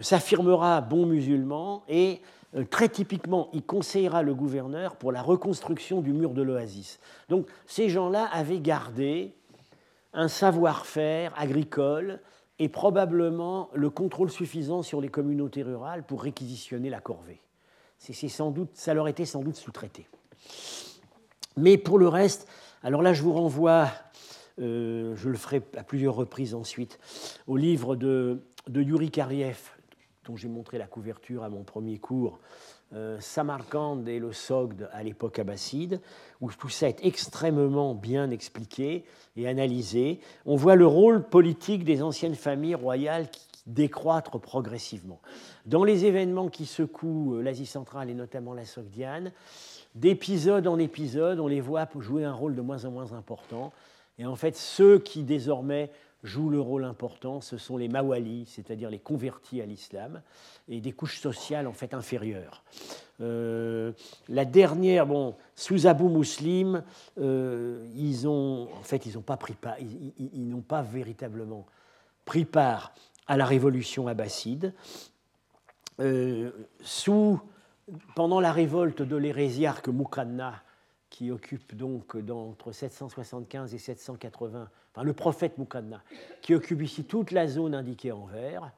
[0.00, 2.20] s'affirmera bon musulman et
[2.56, 6.98] euh, très typiquement, il conseillera le gouverneur pour la reconstruction du mur de l'oasis.
[7.28, 9.34] Donc ces gens-là avaient gardé
[10.14, 12.20] un savoir-faire agricole
[12.58, 17.40] et probablement le contrôle suffisant sur les communautés rurales pour réquisitionner la corvée.
[17.98, 20.06] C'est sans doute, ça leur était sans doute sous-traité.
[21.56, 22.48] Mais pour le reste,
[22.82, 23.88] alors là je vous renvoie,
[24.60, 26.98] euh, je le ferai à plusieurs reprises ensuite,
[27.46, 29.58] au livre de, de Yuri Kariev,
[30.28, 32.38] dont j'ai montré la couverture à mon premier cours,
[32.92, 36.00] euh, Samarkand et le Sogd à l'époque abbasside,
[36.40, 39.04] où tout ça est extrêmement bien expliqué
[39.36, 40.20] et analysé.
[40.44, 45.20] On voit le rôle politique des anciennes familles royales qui décroître progressivement.
[45.66, 49.32] Dans les événements qui secouent euh, l'Asie centrale et notamment la Sogdiane,
[49.94, 53.72] d'épisode en épisode, on les voit jouer un rôle de moins en moins important.
[54.18, 55.90] Et en fait, ceux qui désormais
[56.24, 60.22] jouent le rôle important, ce sont les mawalis, c'est-à-dire les convertis à l'islam,
[60.68, 62.62] et des couches sociales en fait inférieures.
[63.20, 63.92] Euh,
[64.28, 66.82] la dernière, bon, sous Abu Muslim,
[67.18, 71.66] euh, ils ont, en fait, ils n'ont pas pris part, ils, n'ont pas véritablement
[72.24, 72.92] pris part
[73.26, 74.72] à la révolution abbasside.
[76.00, 76.50] Euh,
[76.80, 77.40] sous,
[78.14, 80.62] pendant la révolte de l'hérésiarque Mukanna,
[81.10, 86.02] qui occupe donc entre 775 et 780, enfin le prophète Muqadna,
[86.42, 88.72] qui occupe ici toute la zone indiquée en vert.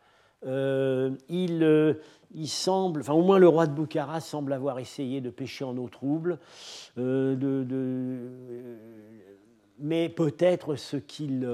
[0.47, 1.95] Euh, il, euh,
[2.35, 5.89] il, semble, au moins le roi de Boukhara semble avoir essayé de pêcher en eau
[5.89, 6.39] trouble,
[6.99, 8.29] euh, de,
[9.79, 11.49] mais peut-être ce qu'il,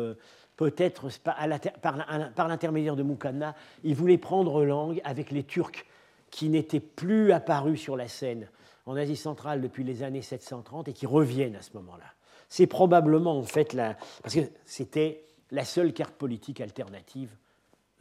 [0.57, 5.85] peut-être par l'intermédiaire de Muqadna, il voulait prendre langue avec les Turcs
[6.31, 8.49] qui n'étaient plus apparus sur la scène
[8.85, 12.16] en Asie centrale depuis les années 730 et qui reviennent à ce moment-là.
[12.49, 17.31] C'est probablement en fait la, parce que c'était la seule carte politique alternative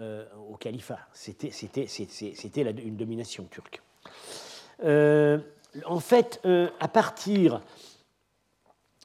[0.02, 1.00] euh, au califat.
[1.14, 1.52] C'était
[2.84, 3.82] une domination turque.
[4.84, 5.40] Euh,
[5.86, 7.62] en fait, euh, à partir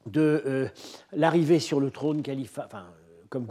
[0.07, 0.69] de
[1.13, 2.87] l'arrivée sur le trône califat, enfin,
[3.29, 3.47] comme,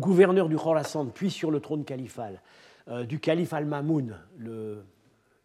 [0.00, 2.40] gouverneur du Khorasan, puis sur le trône califal,
[3.04, 4.84] du calife al-Mamoun, le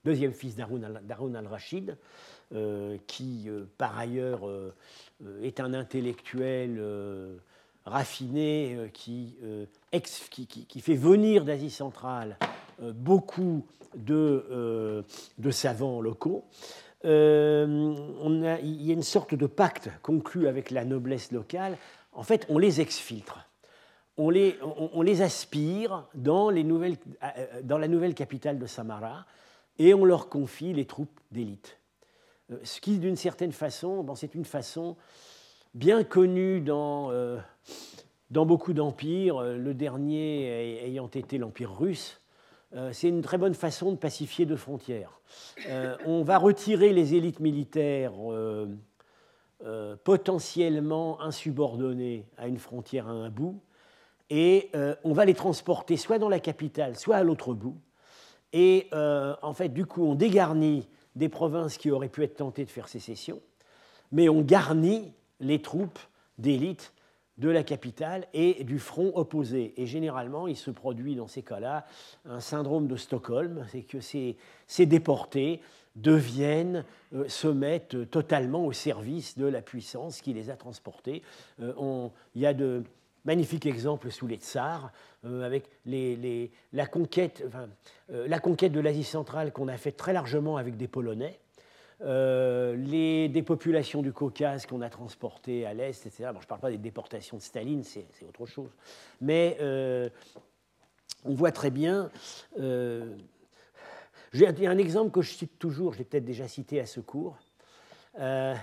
[0.06, 1.98] deuxième fils d'Haroun al-Rachid,
[3.08, 4.48] qui par ailleurs
[5.42, 6.80] est un intellectuel
[7.86, 9.66] raffiné qui, euh,
[10.30, 12.38] qui, fait venir d'Asie centrale
[12.82, 16.46] euh, beaucoup de, euh, savants locaux.
[17.04, 21.78] Il y a une sorte de pacte conclu avec la noblesse locale.
[22.14, 23.48] En fait, on les exfiltre.
[24.18, 29.26] On les, aspire dans la nouvelle capitale de Samara
[29.80, 31.81] et on leur confie les troupes d'élite.
[32.64, 34.98] Ce qui, d'une certaine façon, c'est une façon
[35.74, 37.38] bien connu dans, euh,
[38.30, 42.20] dans beaucoup d'empires, euh, le dernier ayant été l'Empire russe.
[42.74, 45.20] Euh, c'est une très bonne façon de pacifier deux frontières.
[46.06, 48.14] on va retirer les élites militaires
[50.04, 53.62] potentiellement insubordonnées à une frontière à un bout,
[54.30, 54.72] et
[55.04, 57.78] on va les transporter soit dans la capitale, soit à l'autre bout.
[58.54, 62.70] Et en fait, du coup, on dégarnit des provinces qui auraient pu être tentées de
[62.70, 63.42] faire sécession,
[64.12, 66.00] mais on garnit les troupes
[66.38, 66.94] d'élite
[67.38, 69.74] de la capitale et du front opposé.
[69.78, 71.86] Et généralement, il se produit dans ces cas-là
[72.26, 74.38] un syndrome de Stockholm, c'est que ces,
[74.86, 75.62] déportés
[75.96, 81.22] deviennent, euh, se mettent totalement au service de la puissance qui les a transportés.
[81.62, 82.84] Euh, il y a de
[83.26, 84.92] magnifiques exemples sous les tsars,
[85.26, 87.44] euh, avec la, conquête,
[88.10, 91.40] la conquête de l'Asie centrale qu'on a faite très largement avec des Polonais.
[92.04, 96.30] Euh, les, des populations du Caucase qu'on a transportées à l'Est, etc.
[96.34, 98.72] Je ne parle pas des déportations de Staline, c'est autre chose.
[99.20, 100.10] Mais euh,
[101.26, 102.10] on voit très bien.
[102.60, 103.16] Euh,
[104.34, 107.38] J'ai un exemple que je cite toujours, je l'ai peut-être déjà cité à ce cours.
[108.18, 108.56] Quand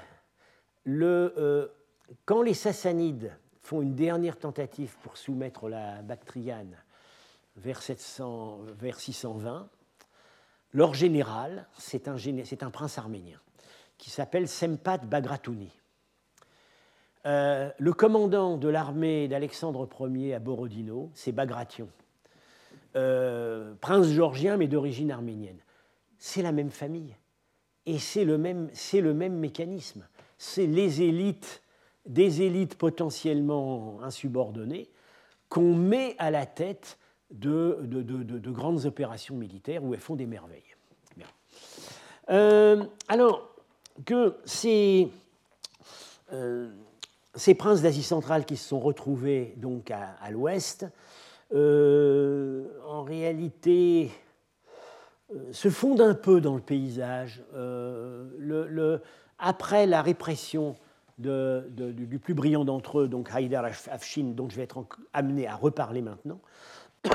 [2.43, 3.31] les Sassanides
[3.69, 6.75] font une dernière tentative pour soumettre la Bactriane
[7.59, 9.69] vers, 700, vers 620,
[10.73, 13.39] leur général, c'est un, prince arménien
[13.99, 15.71] qui s'appelle Sempat Bagratouni.
[17.27, 21.91] Euh, le commandant de l'armée d'Alexandre Ier à Borodino, c'est Bagration,
[22.97, 25.59] euh, prince georgien mais d'origine arménienne.
[26.17, 27.15] C'est la même famille
[27.85, 30.09] et c'est le le même mécanisme.
[30.39, 31.63] C'est les élites,
[32.09, 34.91] des élites potentiellement insubordonnées,
[35.49, 36.99] qu'on met à la tête
[37.31, 40.63] de, de, grandes opérations militaires où elles font des merveilles.
[42.31, 43.49] Euh, alors
[44.05, 45.11] que ces,
[46.33, 46.71] euh,
[47.35, 50.87] ces princes d'Asie centrale qui se sont retrouvés donc à, l'ouest,
[51.55, 54.11] euh, en réalité
[55.53, 57.43] se fondent un peu dans le paysage.
[59.39, 60.77] Après la répression
[61.19, 66.03] du plus brillant d'entre eux, donc Haïdar Afshin, dont je vais être amené à reparler
[66.03, 66.41] maintenant,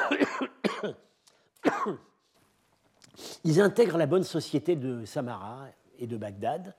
[3.43, 5.67] ils intègrent la bonne société de Samara
[5.99, 6.75] et de Bagdad,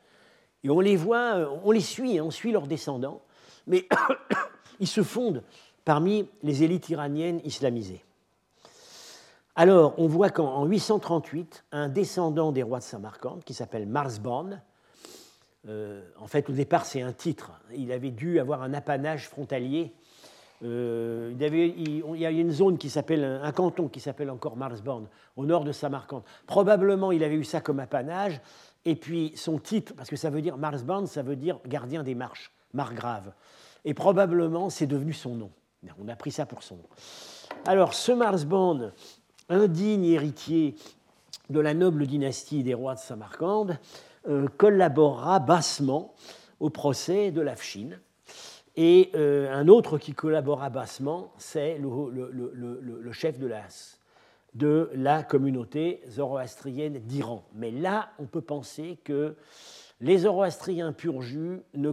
[0.62, 3.22] et on les voit, on les suit, hein, on suit leurs descendants,
[3.66, 3.88] mais
[4.80, 5.42] ils se fondent
[5.84, 8.04] parmi les élites iraniennes islamisées.
[9.56, 14.60] Alors, on voit qu'en 838, un descendant des rois de Samarcande, qui s'appelle Marsborn,
[15.68, 17.52] euh, en fait, au départ, c'est un titre.
[17.76, 19.94] Il avait dû avoir un apanage frontalier
[20.62, 24.30] euh, il, y avait, il, y a une zone qui s'appelle, un canton qui s'appelle
[24.30, 26.22] encore Marsborn, au nord de Samarcande.
[26.46, 28.40] Probablement, il avait eu ça comme apanage.
[28.84, 32.14] Et puis, son titre, parce que ça veut dire Marsborn, ça veut dire gardien des
[32.14, 33.32] marches, margrave.
[33.84, 35.50] Et probablement, c'est devenu son nom.
[35.98, 36.88] On a pris ça pour son nom.
[37.66, 38.92] Alors, ce Marsborn,
[39.50, 40.76] indigne héritier
[41.50, 43.78] de la noble dynastie des rois de Samarcande,
[44.56, 46.14] collaborera bassement
[46.60, 47.90] au procès de l'Afshin
[48.76, 53.62] et euh, un autre qui collabora bassement, c'est le, chef de la,
[54.54, 57.44] de la communauté zoroastrienne d'Iran.
[57.54, 59.36] Mais là, on peut penser que
[60.00, 61.92] les zoroastriens pur jus ne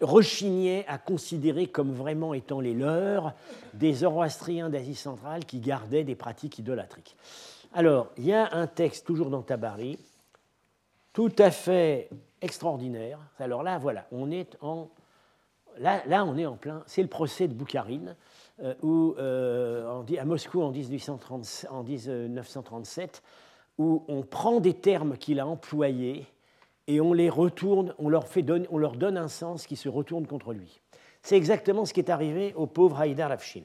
[0.00, 3.34] rechignaient à considérer comme vraiment étant les leurs
[3.74, 7.16] des zoroastriens d'Asie centrale qui gardaient des pratiques idolâtriques.
[7.74, 9.98] Alors, il y a un texte, toujours dans Tabari,
[11.16, 12.10] tout à fait
[12.42, 13.18] extraordinaire.
[13.38, 14.90] Alors là, voilà, on est en.
[15.78, 16.82] Là, là on est en plein.
[16.84, 18.16] C'est le procès de Boukharine,
[18.62, 23.22] euh, où, euh, à Moscou en, 1830, en 1937,
[23.78, 26.26] où on prend des termes qu'il a employés
[26.86, 29.88] et on les retourne, on leur, fait donner, on leur donne un sens qui se
[29.88, 30.82] retourne contre lui.
[31.22, 33.64] C'est exactement ce qui est arrivé au pauvre Haïdar Afshin.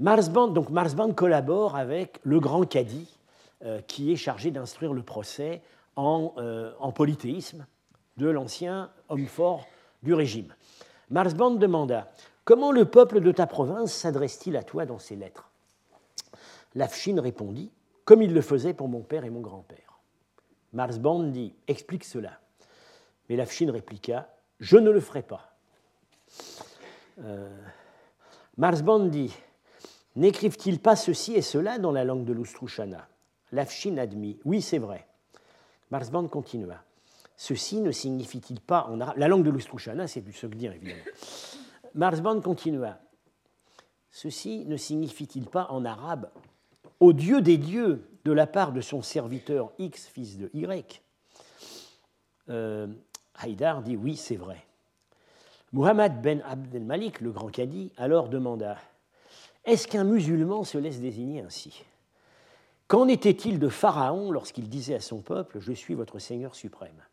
[0.00, 3.16] Marsband, donc Marsband collabore avec le grand cadi
[3.64, 5.62] euh, qui est chargé d'instruire le procès
[5.98, 7.66] en, euh, en polythéisme
[8.18, 9.66] de l'ancien homme fort
[10.04, 10.54] du régime.
[11.10, 12.08] Marsband demanda
[12.44, 15.50] Comment le peuple de ta province s'adresse-t-il à toi dans ses lettres?
[16.76, 17.72] Lafshin répondit
[18.04, 19.98] Comme il le faisait pour mon père et mon grand-père.
[20.72, 22.38] Marsband dit Explique cela.
[23.28, 24.28] Mais Lafshin répliqua
[24.60, 25.56] Je ne le ferai pas.
[27.24, 27.50] Euh,
[28.56, 29.36] Marsband dit
[30.14, 33.08] N'écrivent-ils pas ceci et cela dans la langue de l'Oustrouchana
[33.50, 35.07] Lafshin admit Oui, c'est vrai.
[35.90, 36.82] Marsband continua
[37.36, 41.02] Ceci ne signifie-t-il pas en arabe La langue de l'Oustrouchana, c'est du Sogdien, évidemment.
[41.94, 42.98] Marsband continua
[44.10, 46.30] Ceci ne signifie-t-il pas en arabe
[47.00, 51.02] Au Dieu des dieux de la part de son serviteur X, fils de Y
[52.50, 52.86] euh,
[53.34, 54.64] Haïdar dit Oui, c'est vrai.
[55.72, 58.78] Muhammad ben Abdel Malik, le grand cadi, alors demanda
[59.68, 61.84] est-ce qu'un musulman se laisse désigner ainsi?
[62.88, 67.04] Qu'en était-il de Pharaon lorsqu'il disait à son peuple Je suis votre Seigneur suprême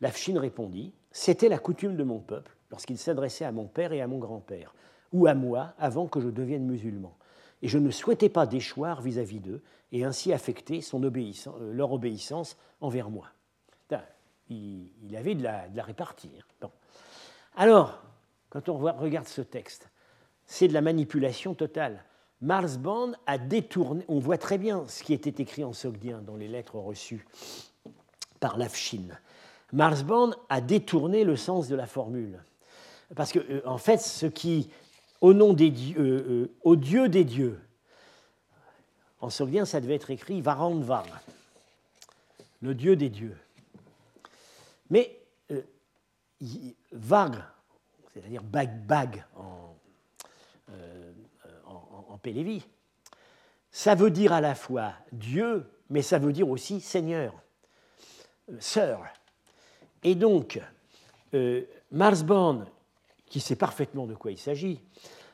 [0.00, 4.06] Lafchine répondit C'était la coutume de mon peuple lorsqu'il s'adressait à mon père et à
[4.06, 4.72] mon grand-père,
[5.12, 7.16] ou à moi avant que je devienne musulman.
[7.62, 13.10] Et je ne souhaitais pas déchoir vis-à-vis d'eux et ainsi affecter euh, leur obéissance envers
[13.10, 13.26] moi.
[14.50, 16.30] Il, avait de la, répartie.
[16.62, 16.68] Hein.
[17.56, 18.02] Alors,
[18.50, 19.88] quand on regarde ce texte,
[20.46, 22.04] c'est de la manipulation totale.
[22.44, 26.46] Marsband a détourné, on voit très bien ce qui était écrit en sogdien dans les
[26.46, 27.26] lettres reçues
[28.38, 29.08] par Lafshin.
[29.72, 32.44] Marsband a détourné le sens de la formule.
[33.16, 34.68] Parce que, euh, en fait, ce qui,
[35.22, 37.58] au nom des dieux, euh, euh, au Dieu des dieux,
[39.22, 41.06] en sogdien, ça devait être écrit Varandvar,
[42.60, 43.38] le Dieu des dieux.
[44.90, 45.18] Mais
[46.92, 47.36] Vag,
[48.12, 49.74] c'est-à-dire bag, bag en
[52.24, 52.66] Pélévi.
[53.70, 57.34] Ça veut dire à la fois Dieu, mais ça veut dire aussi Seigneur,
[58.50, 59.04] euh, sœur.
[60.02, 60.60] Et donc,
[61.34, 62.66] euh, Marsborn,
[63.26, 64.80] qui sait parfaitement de quoi il s'agit,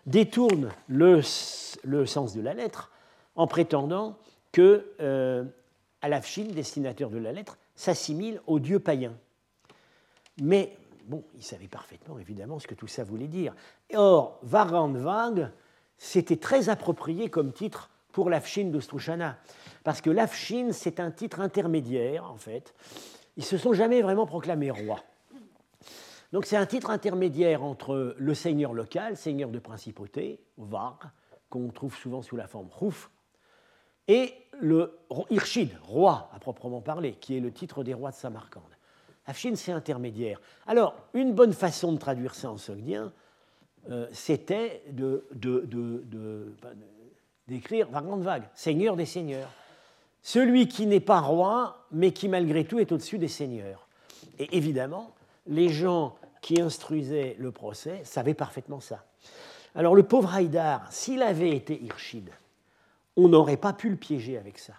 [0.05, 2.91] détourne le, sens de la lettre
[3.37, 4.19] en prétendant
[4.51, 5.45] que euh,
[6.03, 9.15] Alafshin, destinateur de la lettre, s'assimile au dieu païen.
[10.41, 10.77] Mais
[11.11, 13.53] Bon, il savait parfaitement, évidemment, ce que tout ça voulait dire.
[13.95, 15.51] Or, Varandvang,
[16.03, 19.37] c'était très approprié comme titre pour l'Afshin d'Ostrushana.
[19.85, 22.75] Parce que l'Afshin, c'est un titre intermédiaire, en fait.
[23.37, 25.05] Ils se sont jamais vraiment proclamés rois.
[26.33, 30.99] Donc c'est un titre intermédiaire entre le seigneur local, seigneur de principauté, Var,
[31.51, 33.11] qu'on trouve souvent sous la forme Rouf,
[34.09, 38.63] et le Irshid, roi à proprement parler, qui est le titre des rois de Samarcande.
[39.27, 40.41] Afshin, c'est intermédiaire.
[40.67, 43.13] Alors, une bonne façon de traduire ça en sogdien,
[43.91, 45.25] euh, c'était de,
[47.49, 49.51] d'écrire par grande vague, Seigneur des seigneurs.
[50.23, 53.89] Celui qui n'est pas roi, mais qui malgré tout est au-dessus des seigneurs.
[54.39, 55.15] Et évidemment,
[55.47, 59.05] les gens qui instruisaient le procès savaient parfaitement ça.
[59.75, 62.31] Alors le pauvre Haïdar, s'il avait été Irshid,
[63.17, 64.75] on n'aurait pas pu le piéger avec ça.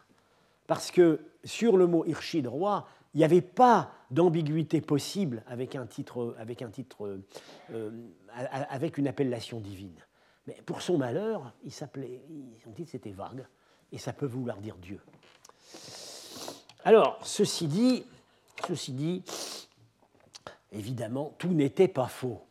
[0.68, 5.86] Parce que sur le mot Irshid roi, il n'y avait pas d'ambiguïté possible avec un
[5.86, 7.20] titre, avec, un titre
[7.74, 7.92] euh,
[8.30, 10.00] avec une appellation divine.
[10.48, 12.22] Mais pour son malheur, s'appelait,
[12.64, 13.46] son titre c'était vague,
[13.92, 15.00] et ça peut vouloir dire Dieu.
[16.84, 18.04] Alors, ceci dit,
[18.68, 19.24] ceci dit,
[20.72, 22.42] évidemment, tout n'était pas faux.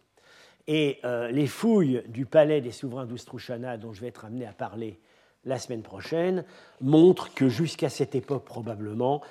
[0.66, 4.52] Et euh, les fouilles du palais des souverains d'Oustrouchana, dont je vais être amené à
[4.52, 5.00] parler
[5.44, 6.44] la semaine prochaine,
[6.80, 9.22] montrent que jusqu'à cette époque, probablement,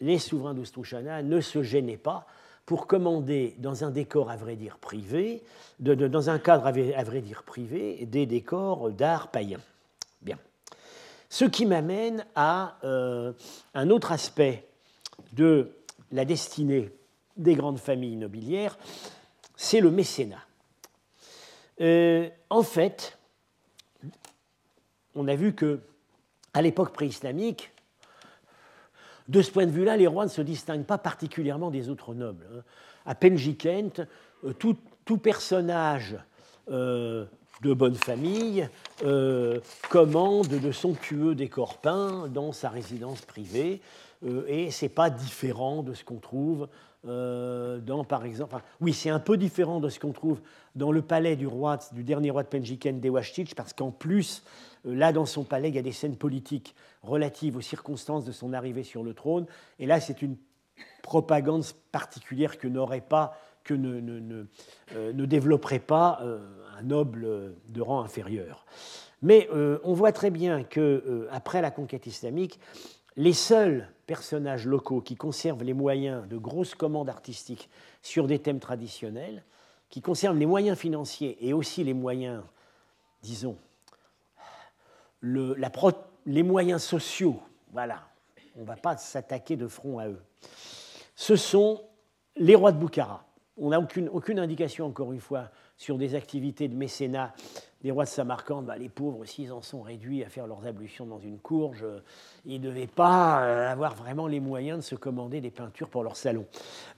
[0.00, 2.26] les souverains d'Oustrouchana ne se gênaient pas
[2.66, 5.42] pour commander dans un décor à vrai dire privé,
[5.80, 6.72] dans un cadre à
[7.04, 9.58] vrai dire privé, des décors d'art païen.
[10.22, 10.38] Bien.
[11.28, 13.32] Ce qui m'amène à euh,
[13.74, 14.68] un autre aspect
[15.32, 15.72] de
[16.12, 16.90] la destinée
[17.36, 18.78] des grandes familles nobiliaires,
[19.56, 20.44] c'est le mécénat.
[21.80, 23.18] Euh, en fait,
[25.14, 25.80] on a vu que
[26.52, 27.72] à l'époque préislamique,
[29.30, 32.46] de ce point de vue-là, les rois ne se distinguent pas particulièrement des autres nobles.
[32.52, 32.62] Hein.
[33.06, 34.00] À Penjikent,
[34.44, 34.76] euh, tout,
[35.18, 36.16] personnage
[36.70, 37.24] euh,
[37.62, 38.68] de bonne famille
[39.04, 43.80] euh, commande de somptueux décors peints dans sa résidence privée,
[44.48, 46.68] et ce n'est pas différent de ce qu'on trouve
[47.04, 50.40] dans, par exemple, oui, c'est un peu différent de ce qu'on trouve
[50.74, 54.42] dans le palais du roi, du dernier roi de Penjiken, Dewashtich, parce qu'en plus,
[54.84, 58.52] là, dans son palais, il y a des scènes politiques relatives aux circonstances de son
[58.52, 59.46] arrivée sur le trône,
[59.78, 60.36] et là, c'est une
[61.02, 64.44] propagande particulière que n'aurait pas, que ne,
[64.94, 66.38] euh, développerait pas euh,
[66.78, 68.64] un noble de rang inférieur.
[69.22, 72.58] Mais euh, on voit très bien que après la conquête islamique,
[73.16, 77.70] les seuls personnages locaux qui conservent les moyens de grosses commandes artistiques
[78.02, 79.44] sur des thèmes traditionnels,
[79.88, 82.42] qui conservent les moyens financiers et aussi les moyens,
[83.22, 83.56] disons,
[85.22, 87.40] les moyens sociaux,
[87.70, 88.02] voilà,
[88.56, 90.20] on ne va pas s'attaquer de front à eux.
[91.14, 91.80] Ce sont
[92.34, 93.24] les rois de Boukhara.
[93.56, 97.32] On n'a aucune, indication, encore une fois, sur des activités de mécénat
[97.82, 98.66] des rois de Samarcande.
[98.66, 101.84] Bah, les pauvres, s'ils en sont réduits à faire leurs ablutions dans une courge,
[102.44, 106.02] ils ne devaient pas euh, avoir vraiment les moyens de se commander des peintures pour
[106.02, 106.46] leur salon.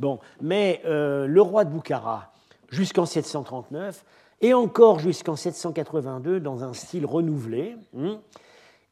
[0.01, 2.33] Bon, mais euh, le roi de Boukhara,
[2.71, 4.05] jusqu'en 739,
[4.41, 7.77] et encore jusqu'en 782, dans un style renouvelé.
[7.97, 8.21] Hein,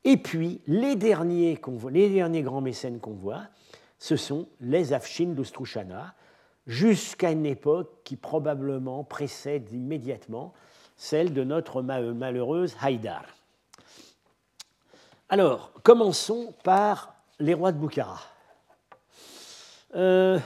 [0.05, 1.61] et puis, les derniers,
[1.91, 3.43] les derniers grands mécènes qu'on voit,
[3.99, 6.15] ce sont les Afshin d'Ostrushana,
[6.67, 10.55] jusqu'à une époque qui probablement précède immédiatement
[11.01, 13.25] celle de notre malheureuse Haïdar.
[15.31, 18.21] Alors, commençons par les rois de Boukhara.
[19.97, 20.39] Euh,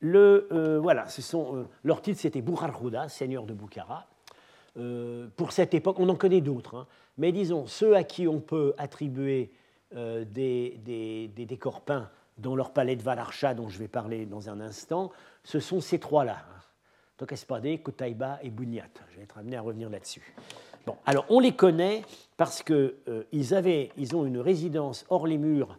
[0.00, 1.04] le, euh, voilà,
[1.34, 2.72] euh, leur titre c'était Boukhar
[3.10, 4.06] seigneur de Boukhara.
[5.36, 6.86] pour cette époque, on en connaît d'autres, hein,
[7.18, 9.52] mais disons, ceux à qui on peut attribuer
[9.92, 12.08] des, des, décors peints
[12.38, 15.10] dans leur palais de Valarcha, dont je vais parler dans un instant,
[15.44, 16.38] ce sont ces trois-là.
[17.20, 18.88] Tokespade, Kotaiba et Bunyat.
[19.10, 20.34] Je vais être amené à revenir là-dessus.
[20.86, 22.00] Bon, alors on les connaît
[22.38, 25.76] parce qu'ils euh, ils ont une résidence hors les murs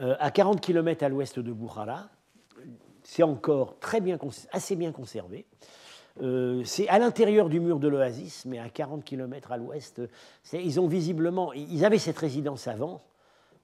[0.00, 2.08] euh, à 40 km à l'ouest de Bukhara.
[3.04, 4.18] C'est encore très bien,
[4.50, 5.46] assez bien conservé.
[6.64, 10.02] c'est à l'intérieur du mur de l'oasis, mais à 40 km à l'ouest.
[10.52, 13.04] Ils ont visiblement, ils avaient cette résidence avant,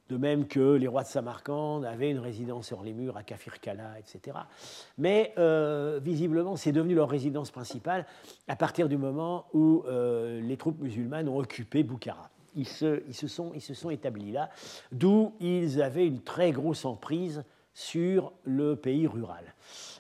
[0.09, 3.99] de même que les rois de Samarcande avaient une résidence sur les murs à Kafir-Kala,
[3.99, 4.37] etc.
[4.99, 8.07] Mais euh, visiblement, c'est devenu leur résidence principale
[8.49, 12.31] à partir du moment où euh, les troupes musulmanes ont occupé Boukhara.
[12.57, 14.51] Ils se, sont, sont établis là,
[14.93, 17.43] d'où ils avaient une très grosse emprise
[17.73, 19.45] sur le pays rural.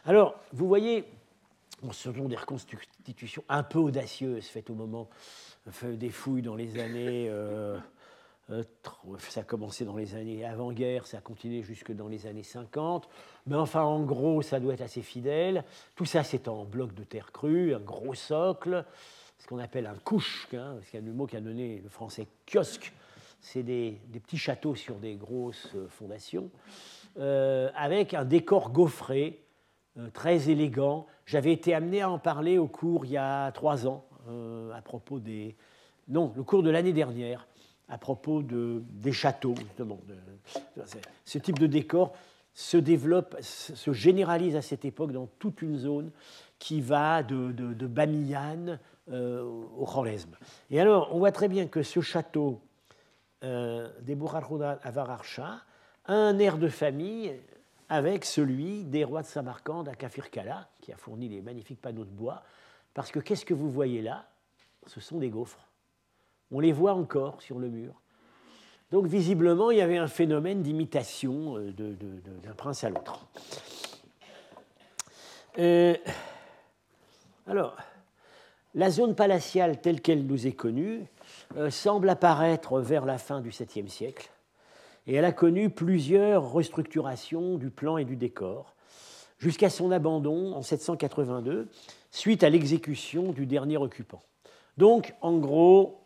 [0.04, 1.04] Alors, vous voyez,
[1.90, 5.08] selon des reconstitutions un peu audacieuses faites au moment
[5.82, 7.28] des fouilles dans les années...
[7.28, 7.78] Euh, euh,
[9.18, 13.08] ça a commencé dans les années avant-guerre, ça a continué jusque dans les années 50.
[13.46, 15.64] Mais enfin, en gros, ça doit être assez fidèle.
[15.96, 18.84] Tout ça, c'est en bloc de terre crue, un gros socle,
[19.38, 22.92] ce qu'on appelle un couche, hein, c'est le mot qui a donné le français kiosque.
[23.40, 26.50] C'est des, petits châteaux sur des grosses euh, fondations,
[27.18, 29.40] euh, avec un décor gaufré,
[30.12, 31.06] très élégant.
[31.24, 34.04] J'avais été amené à en parler au cours il y a trois ans,
[34.74, 35.54] à propos des.
[36.08, 37.46] Non, le cours de l'année dernière
[37.88, 40.00] à propos de, des châteaux, justement.
[41.24, 42.14] ce type de décor
[42.54, 46.10] se développe, se généralise à cette époque dans toute une zone
[46.58, 48.78] qui va de, Bamiyan
[49.10, 49.42] euh,
[49.76, 50.30] au Khorezm.
[50.70, 52.60] Et alors, on voit très bien que ce château
[53.42, 55.60] euh, des Bourarhuda à Vararcha
[56.06, 57.34] a un air de famille
[57.88, 62.10] avec celui des rois de Samarcande à Kafir-Kala, qui a fourni les magnifiques panneaux de
[62.10, 62.42] bois.
[62.94, 64.26] Parce que qu'est-ce que vous voyez là?
[64.86, 65.63] Ce sont des gaufres.
[66.50, 67.94] On les voit encore sur le mur.
[68.90, 73.26] Donc visiblement, il y avait un phénomène d'imitation euh, d'un prince à l'autre.
[75.58, 75.96] Euh,
[77.46, 77.76] alors,
[78.74, 81.06] la zone palatiale telle qu'elle nous est connue
[81.56, 84.30] euh, semble apparaître vers la fin du 7e siècle,
[85.06, 88.74] et elle a connu plusieurs restructurations du plan et du décor,
[89.38, 91.68] jusqu'à son abandon en 782,
[92.10, 94.22] suite à l'exécution du dernier occupant.
[94.76, 96.03] Donc, en gros,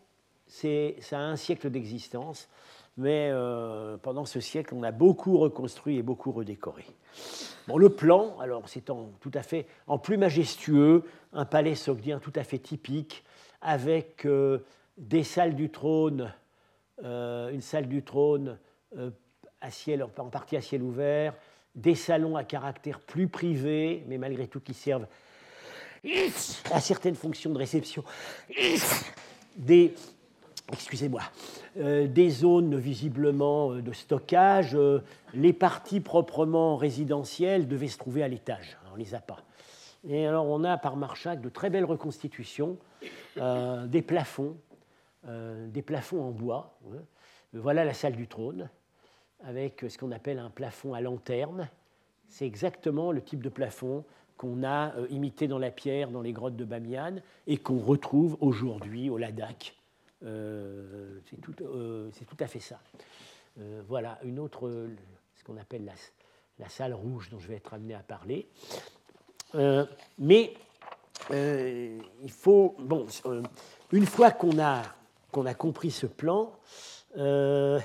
[0.49, 2.49] ça a un siècle d'existence,
[2.97, 6.85] mais euh, pendant ce siècle, on a beaucoup reconstruit et beaucoup redécoré.
[7.67, 12.33] Bon, le plan, alors c'est tout à fait en plus majestueux, un palais sogdien tout
[12.35, 13.23] à fait typique,
[13.61, 14.59] avec euh,
[14.97, 16.33] des salles du trône,
[17.03, 18.57] euh, une salle du trône
[19.61, 21.35] à ciel, en partie à ciel ouvert,
[21.75, 25.07] des salons à caractère plus privé, mais malgré tout qui servent
[26.71, 28.03] à certaines fonctions de réception,
[29.55, 29.93] des
[30.71, 31.21] excusez-moi,
[31.75, 34.77] des zones visiblement de stockage.
[35.33, 38.77] les parties proprement résidentielles devaient se trouver à l'étage.
[38.91, 39.37] On ne les a pas.
[40.07, 42.77] Et alors on a par Marchak de très belles reconstitutions,
[43.35, 44.55] des plafonds,
[45.25, 46.77] des plafonds en bois.
[47.53, 48.69] Voilà la salle du trône,
[49.43, 51.69] avec ce qu'on appelle un plafond à lanterne.
[52.27, 54.03] C'est exactement le type de plafond
[54.37, 57.15] qu'on a euh, imité dans la pierre dans les grottes de Bamiyan
[57.47, 59.75] et qu'on retrouve aujourd'hui au Ladakh.
[60.23, 62.09] Euh, c'est tout, euh,
[62.39, 62.79] à fait ça.
[63.87, 64.87] voilà une autre,
[65.35, 65.91] ce qu'on appelle
[66.57, 68.49] la, salle rouge dont je vais être amené à parler.
[70.17, 70.53] mais
[71.31, 73.05] il faut, bon,
[73.91, 74.83] une fois qu'on a,
[75.45, 76.51] a compris ce plan,
[77.17, 77.79] euh,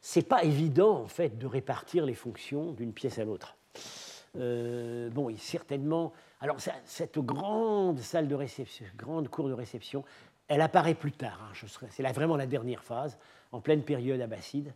[0.00, 3.56] c'est pas évident en fait de répartir les fonctions d'une pièce à l'autre.
[4.36, 6.12] Euh, bon, certainement.
[6.40, 10.04] Alors cette grande salle de réception, grande cour de réception,
[10.48, 11.38] elle apparaît plus tard.
[11.42, 13.18] Hein, c'est vraiment la dernière phase,
[13.52, 14.72] en pleine période abbasside.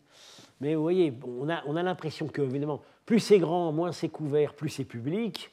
[0.60, 4.08] Mais vous voyez, on a, on a l'impression que évidemment, plus c'est grand, moins c'est
[4.08, 5.50] couvert, plus c'est public.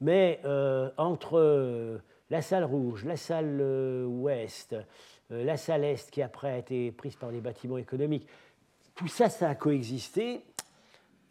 [0.00, 2.00] Mais euh, entre
[2.30, 3.60] la salle rouge, la salle
[4.06, 4.76] ouest,
[5.32, 8.26] euh, la salle Est qui après a été prise par les bâtiments économiques.
[8.94, 10.44] Tout ça, ça a coexisté,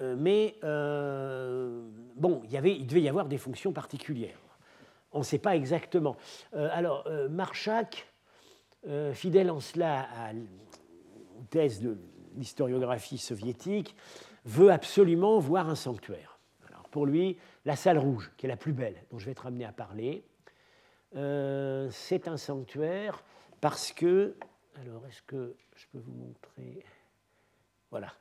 [0.01, 1.81] euh, mais euh,
[2.15, 4.39] bon, il devait y avoir des fonctions particulières.
[5.11, 6.17] On ne sait pas exactement.
[6.51, 8.05] alors, Marchak,
[9.13, 10.39] fidèle en cela à la
[11.49, 11.97] thèse de
[12.35, 13.95] l'historiographie soviétique,
[14.45, 16.37] veut absolument voir un sanctuaire.
[16.67, 19.47] Alors, pour lui, la salle rouge, qui est la plus belle, dont je vais être
[19.47, 20.23] amené à parler,
[21.13, 23.23] c'est un sanctuaire
[23.61, 24.35] parce que,
[24.81, 26.83] alors est-ce que je peux vous montrer?
[27.89, 28.13] Voilà.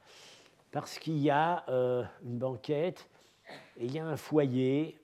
[0.70, 3.08] Parce qu'il y a euh, une banquette
[3.76, 4.98] et il y a un foyer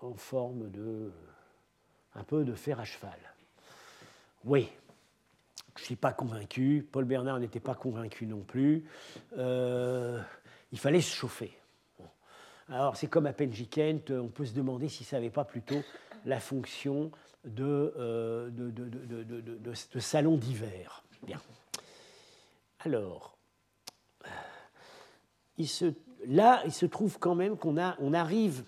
[0.00, 1.12] en forme de.
[2.14, 3.18] un peu de fer à cheval.
[4.44, 4.68] Oui,
[5.78, 6.86] je ne suis pas convaincu.
[6.90, 8.84] Paul Bernard n'était pas convaincu non plus.
[9.38, 10.20] Euh,
[10.72, 11.56] il fallait se chauffer.
[12.68, 15.80] Alors, c'est comme à Penjikent, on peut se demander si ça n'avait pas plutôt
[16.26, 17.12] la fonction
[17.44, 17.94] de,
[18.50, 21.04] de, de, salon d'hiver.
[22.80, 23.38] Alors,
[25.64, 25.94] se,
[26.26, 28.64] là, il se trouve quand même qu'on on arrive,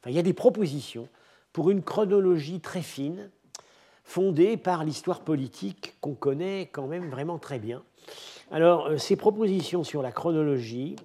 [0.00, 1.08] enfin, il y a des propositions
[1.52, 3.30] pour une chronologie très fine,
[4.04, 7.82] fondée par l'histoire politique qu'on connaît quand même vraiment très bien.
[8.50, 10.96] Alors, ces propositions sur la chronologie,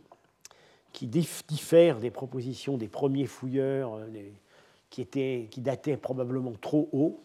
[0.92, 4.34] qui diffèrent des propositions des premiers fouilleurs, des,
[4.90, 7.22] qui, était, qui datait probablement trop haut,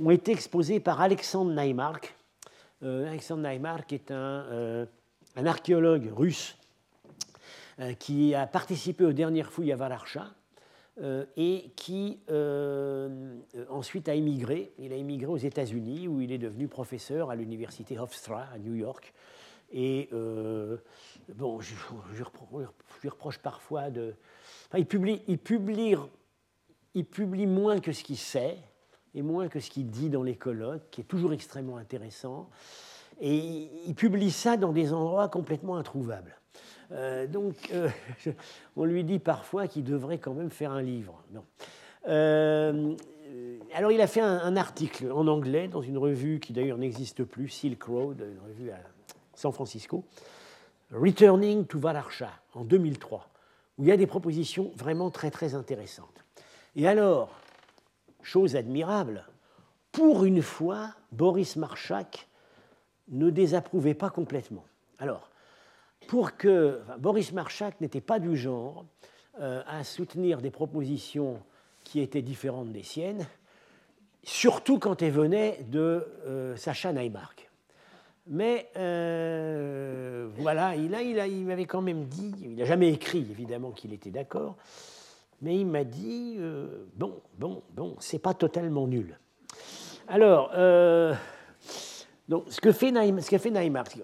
[0.00, 2.14] ont été exposés par Alexandre Neymark.
[2.82, 4.86] Euh, Alexandre Neymark est un, euh,
[5.36, 6.56] archéologue russe
[7.80, 10.26] euh, qui a participé aux dernières fouilles à Valarcha
[11.36, 12.18] et qui
[13.70, 14.72] ensuite a émigré.
[14.78, 18.74] Il a émigré aux États-Unis où il est devenu professeur à l'université Hofstra à New
[18.74, 19.12] York.
[19.72, 21.74] Et bon, je,
[22.14, 22.22] je,
[23.02, 24.14] lui reproche parfois de.
[24.68, 25.94] Enfin, il publie, il publie
[26.94, 28.58] il publie moins que ce qu'il sait
[29.14, 32.50] et moins que ce qu'il dit dans les colloques, qui est toujours extrêmement intéressant.
[33.20, 36.36] Et il publie ça dans des endroits complètement introuvables.
[36.92, 37.88] Euh, donc, euh,
[38.76, 41.22] on lui dit parfois qu'il devrait quand même faire un livre.
[41.32, 41.44] Non.
[42.08, 42.94] Euh,
[43.74, 47.48] alors, il a fait un, article en anglais dans une revue qui d'ailleurs n'existe plus,
[47.48, 48.78] Silk Road, une revue à
[49.34, 50.04] San Francisco,
[50.90, 53.28] Returning to Valarcha, en 2003,
[53.76, 56.24] où il y a des propositions vraiment très très intéressantes.
[56.74, 57.38] Et alors,
[58.22, 59.26] chose admirable,
[59.92, 62.28] pour une fois, Boris Marchak
[63.08, 64.64] ne désapprouvait pas complètement.
[64.98, 65.30] Alors,
[66.06, 68.84] pour que Boris Marchak n'était pas du genre
[69.40, 71.40] euh, à soutenir des propositions
[71.84, 73.26] qui étaient différentes des siennes,
[74.22, 77.50] surtout quand elles venaient de euh, Sacha Neymark.
[78.26, 83.92] Mais euh, voilà, il, il, m'avait quand même dit, il n'a jamais écrit évidemment qu'il
[83.92, 84.56] était d'accord,
[85.40, 86.38] mais il m'a dit
[86.96, 89.18] bon, bon, bon, c'est pas totalement nul.
[90.08, 90.50] Alors,
[92.28, 93.50] donc, ce que fait, Neymar, ce que fait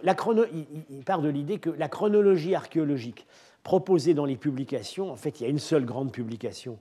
[0.03, 0.45] la chrono,
[0.91, 3.27] il, part de l'idée que la chronologie archéologique
[3.63, 6.79] proposée dans les publications, en fait, il y a une seule grande publication,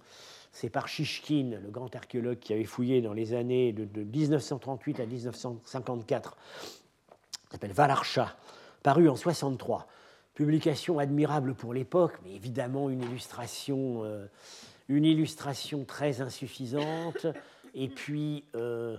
[0.52, 5.06] c'est par Shishkin, le grand archéologue qui avait fouillé dans les années de, 1938 à
[5.06, 6.38] 1954,
[7.52, 8.36] s'appelle Valarcha,
[8.82, 9.88] paru en 63
[10.34, 14.26] publication admirable pour l'époque, mais évidemment une illustration, euh,
[14.90, 17.28] une illustration très insuffisante,
[17.76, 18.98] et puis, euh,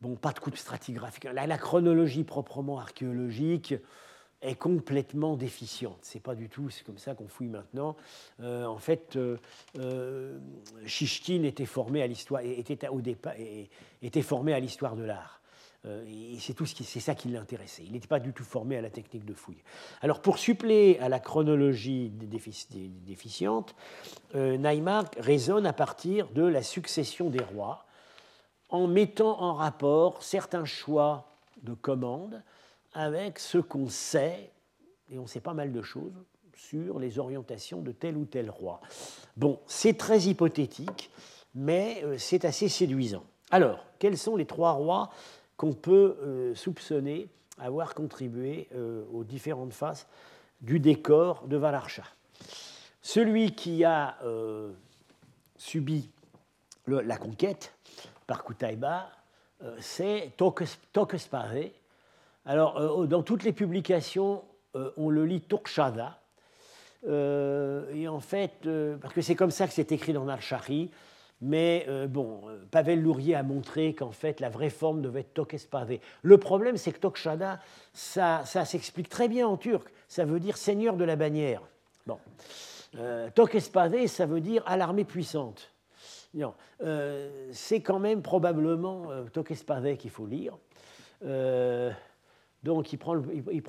[0.00, 1.24] bon, pas de coupe stratigraphique.
[1.24, 3.74] La, chronologie proprement archéologique
[4.42, 5.98] est complètement déficiente.
[6.02, 7.96] C'est pas du tout, c'est comme ça qu'on fouille maintenant.
[8.40, 9.18] Euh, en fait,
[10.84, 13.34] Chichkin était formé à l'histoire, était au départ,
[14.02, 15.40] était formé à l'histoire de l'art.
[15.86, 17.82] Euh, et c'est tout ce qui, c'est ça qui l'intéressait.
[17.84, 19.62] Il n'était pas du tout formé à la technique de fouille.
[20.00, 23.74] Alors pour suppléer à la chronologie déficiente,
[24.34, 27.85] euh, raisonne à partir de la succession des rois,
[28.68, 31.28] en mettant en rapport certains choix
[31.62, 32.42] de commande
[32.92, 34.50] avec ce qu'on sait,
[35.10, 36.14] et on sait pas mal de choses,
[36.56, 38.80] sur les orientations de tel ou tel roi.
[39.36, 41.10] Bon, c'est très hypothétique,
[41.54, 43.24] mais euh, c'est assez séduisant.
[43.50, 45.10] Alors, quels sont les trois rois
[45.56, 50.06] qu'on peut euh, soupçonner avoir contribué euh, aux différentes faces
[50.60, 52.04] du décor de Valarcha.
[53.02, 54.18] Celui qui a
[55.56, 56.10] subi
[56.86, 57.72] la conquête
[58.26, 59.10] par Kutaïba,
[59.80, 61.70] c'est Tokespare.
[62.44, 64.42] Alors, dans toutes les publications,
[64.96, 66.18] on le lit Turkshada.
[67.04, 68.68] et en fait,
[69.00, 70.90] parce que c'est comme ça que c'est écrit dans Narshari,
[71.40, 75.34] mais euh, bon, euh, Pavel Lourier a montré qu'en fait, la vraie forme devait être
[75.34, 75.98] Tokespave.
[76.22, 77.60] Le problème, c'est que Tokshada,
[77.92, 79.86] ça, ça s'explique très bien en turc.
[80.08, 81.62] Ça veut dire seigneur de la bannière.
[82.06, 82.18] Bon.
[82.96, 85.70] Euh, Tokespave, ça veut dire à l'armée puissante.
[86.82, 90.58] Euh, c'est quand même probablement Tokespave qu'il faut lire.
[92.62, 93.22] donc, il prend,
[93.52, 93.62] il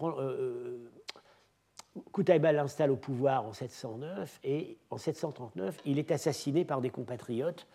[2.11, 7.67] Koutaïba l'installe au pouvoir en 709 et en 739, il est assassiné par des compatriotes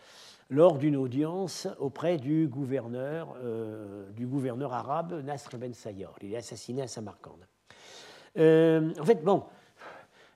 [0.50, 6.14] lors d'une audience auprès du gouverneur, euh, du gouverneur arabe Nasr ben Sayyar.
[6.20, 7.46] Il est assassiné à Samarcande.
[8.38, 9.44] Euh, en fait, bon,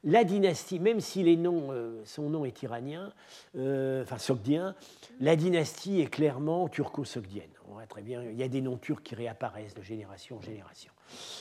[0.06, 3.12] la dynastie, même si les noms, euh, son nom est iranien,
[3.54, 4.74] enfin sogdien,
[5.20, 7.50] la dynastie est clairement turco-sogdienne.
[7.88, 10.92] très bien, il y a des noms turcs qui réapparaissent de génération en génération.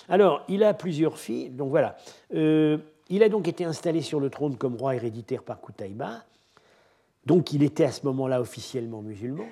[0.10, 1.96] Alors, il a plusieurs filles, donc voilà.
[2.34, 2.78] Euh,
[3.10, 6.24] il a donc été installé sur le trône comme roi héréditaire par Koutaïba,
[7.26, 9.46] donc il était à ce moment-là officiellement musulman.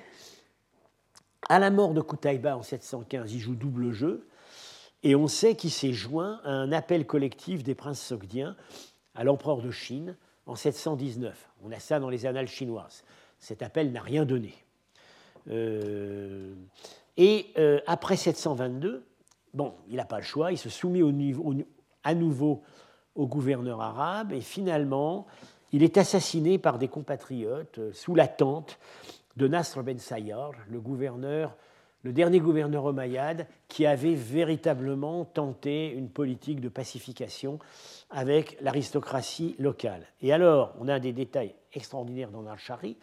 [1.48, 4.26] À la mort de Koutaïba en 715, il joue double jeu,
[5.02, 8.56] et on sait qu'il s'est joint à un appel collectif des princes sogdiens
[9.14, 11.50] à l'empereur de Chine en 719.
[11.64, 13.04] On a ça dans les annales chinoises.
[13.38, 14.54] Cet appel n'a rien donné.
[15.50, 16.54] Euh,
[17.16, 19.04] et euh, après 722,
[19.54, 21.00] Bon, il n'a pas le choix, il se soumet
[22.02, 22.62] à nouveau
[23.14, 25.26] au gouverneur arabe et finalement,
[25.72, 28.80] il est assassiné par des compatriotes euh, sous la tente
[29.36, 31.56] de Nasr ben Sayyar, le gouverneur,
[32.04, 37.58] le dernier gouverneur omeyyade qui avait véritablement tenté une politique de pacification
[38.10, 40.06] avec l'aristocratie locale.
[40.20, 42.96] Et alors, on a des détails extraordinaires dans Al-Shari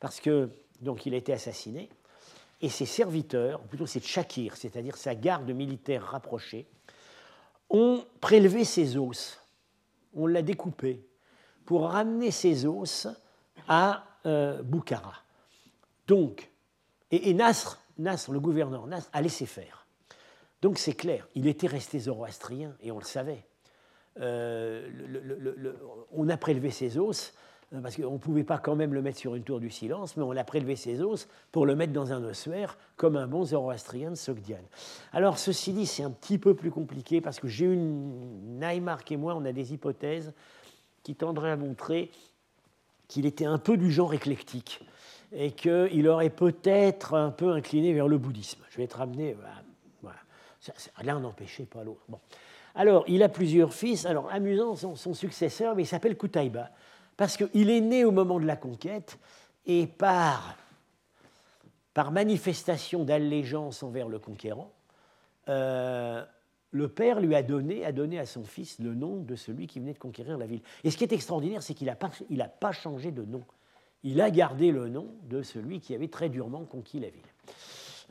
[0.00, 0.50] parce que
[0.82, 1.88] donc il a été assassiné
[2.60, 6.66] et ses serviteurs, plutôt c'est Shakir, c'est-à-dire sa garde militaire rapprochée,
[7.70, 9.40] ont prélevé ses os,
[10.14, 11.06] on l'a découpé
[11.64, 13.06] pour ramener ses os
[13.68, 15.14] à euh, Boukhara.
[16.06, 16.50] Donc,
[17.10, 19.86] et, Nasr, Nasr, le gouverneur Nasr, a laissé faire.
[20.62, 23.44] Donc c'est clair, il était resté zoroastrien et on le savait.
[24.20, 24.88] Euh,
[26.12, 27.32] on a prélevé ses os
[27.72, 30.16] euh, parce qu'on ne pouvait pas quand même le mettre sur une tour du silence,
[30.16, 33.44] mais on a prélevé ses os pour le mettre dans un ossuaire, comme un bon
[33.44, 34.58] zoroastrien de Sogdian.
[35.12, 38.58] Alors, ceci dit, c'est un petit peu plus compliqué, parce que j'ai une.
[38.58, 40.32] Neymark et moi, on a des hypothèses
[41.02, 42.10] qui tendraient à montrer
[43.08, 44.84] qu'il était un peu du genre éclectique,
[45.32, 48.60] et qu'il aurait peut-être un peu incliné vers le bouddhisme.
[48.70, 49.36] Je vais être ramené.
[50.02, 50.18] Voilà.
[51.02, 52.02] L'un n'empêchait pas l'autre.
[52.08, 52.18] Bon.
[52.74, 54.06] Alors, il a plusieurs fils.
[54.06, 56.70] Alors, amusant, son, son successeur, mais il s'appelle Kutaïba
[57.20, 59.18] parce qu'il est né au moment de la conquête
[59.66, 60.56] et par,
[61.92, 64.72] par manifestation d'allégeance envers le conquérant,
[65.50, 66.24] euh,
[66.70, 69.80] le père lui a donné, a donné à son fils le nom de celui qui
[69.80, 70.62] venait de conquérir la ville.
[70.82, 72.10] Et ce qui est extraordinaire, c'est qu'il n'a pas,
[72.58, 73.42] pas changé de nom.
[74.02, 77.22] Il a gardé le nom de celui qui avait très durement conquis la ville.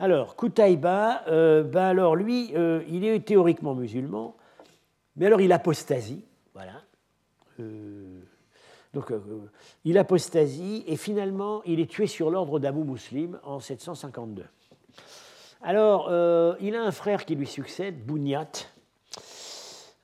[0.01, 4.37] Alors, Koutaïba, euh, ben alors lui, euh, il est théoriquement musulman,
[5.17, 6.23] mais alors il apostasie,
[6.53, 6.81] voilà.
[8.93, 9.19] Donc euh,
[9.83, 14.45] il apostasie et finalement il est tué sur l'ordre d'Abou Muslim en 752.
[15.61, 16.09] Alors
[16.61, 18.49] il a un frère qui lui succède, Bounyat,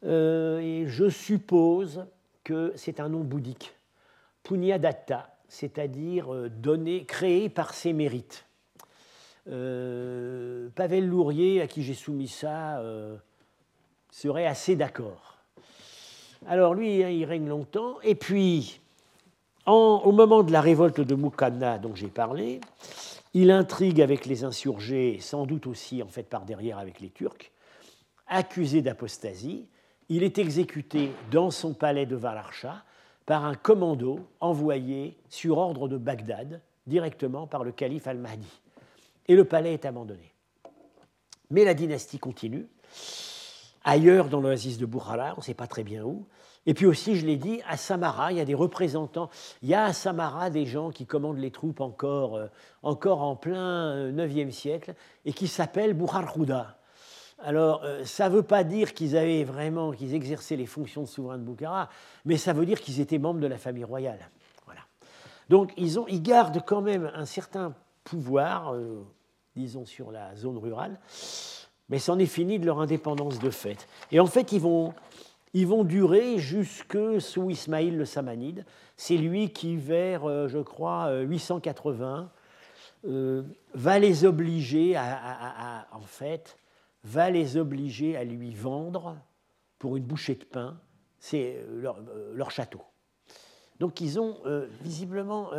[0.03, 2.05] et je suppose
[2.43, 3.73] que c'est un nom bouddhique,
[4.43, 8.45] Punyadatta, c'est-à-dire donné, créé par ses mérites.
[9.45, 12.81] Pavel Lourier, à qui j'ai soumis ça,
[14.11, 15.37] serait assez d'accord.
[16.47, 17.97] Alors lui, hein, il règne longtemps.
[18.03, 18.79] Et puis,
[19.65, 22.61] au moment de la révolte de Mukanna dont j'ai parlé,
[23.33, 27.51] il intrigue avec les insurgés, sans doute aussi en fait par derrière avec les Turcs,
[28.27, 29.67] accusé d'apostasie.
[30.07, 32.83] Il est exécuté dans son palais de Valarcha
[33.25, 38.61] par un commando envoyé sur ordre de Bagdad directement par le calife al-Mahdi.
[39.27, 40.33] Et le palais est abandonné.
[41.49, 42.67] Mais la dynastie continue.
[43.83, 46.25] Ailleurs dans l'oasis de Bukhara, on ne sait pas très bien où.
[46.67, 49.29] Et puis aussi, je l'ai dit, à Samara, il y a des représentants.
[49.61, 52.47] Il y a à Samara des gens qui commandent les troupes encore, euh,
[52.81, 54.95] encore en plein 9e siècle
[55.25, 56.77] et qui s'appellent Bukharhuda.
[57.39, 61.07] Alors, euh, ça ne veut pas dire qu'ils avaient vraiment, qu'ils exerçaient les fonctions de
[61.07, 61.89] souverain de Bukhara,
[62.23, 64.29] mais ça veut dire qu'ils étaient membres de la famille royale.
[64.65, 64.81] Voilà.
[65.49, 67.73] Donc, ils, ont, ils gardent quand même un certain
[68.03, 69.05] pouvoir, euh,
[69.55, 70.97] disons, sur la zone rurale,
[71.89, 73.87] mais c'en est fini de leur indépendance de fait.
[74.11, 74.93] Et en fait, ils vont,
[75.53, 78.65] ils vont durer jusque sous Ismaïl le Samanide.
[78.95, 82.29] C'est lui qui, vers, euh, je crois, 880,
[83.75, 86.57] va les obliger à en fait,
[87.05, 89.15] va les obliger à lui vendre
[89.79, 90.77] pour une bouchée de pain
[91.33, 92.81] euh, euh, leur, château.
[93.79, 95.49] Donc ils ont euh, visiblement,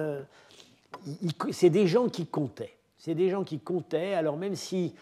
[1.50, 2.76] c'est des gens qui comptaient.
[2.98, 4.14] C'est des gens qui comptaient.
[4.14, 4.94] Alors même si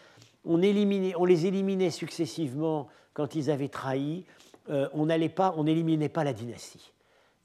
[0.44, 4.24] on, éliminait, on les éliminait successivement quand ils avaient trahi,
[4.68, 6.92] on n'allait pas, on n'éliminait pas la dynastie.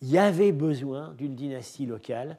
[0.01, 2.37] Il y avait besoin d'une dynastie locale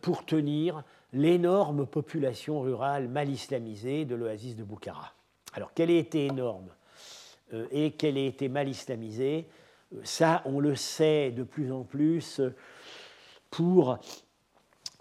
[0.00, 0.82] pour tenir
[1.12, 5.12] l'énorme population rurale mal islamisée de l'oasis de Boukhara.
[5.54, 6.68] Alors, qu'elle ait été énorme
[7.52, 9.46] euh, et qu'elle ait été mal islamisée,
[9.94, 12.40] euh, ça, on le sait de plus en plus
[13.50, 13.98] pour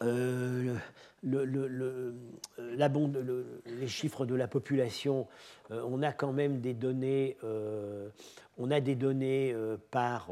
[0.03, 0.75] euh,
[1.23, 1.47] les
[3.87, 5.27] chiffres de la population.
[5.71, 7.37] on a quand même des données,
[8.57, 9.55] on a des données
[9.89, 10.27] par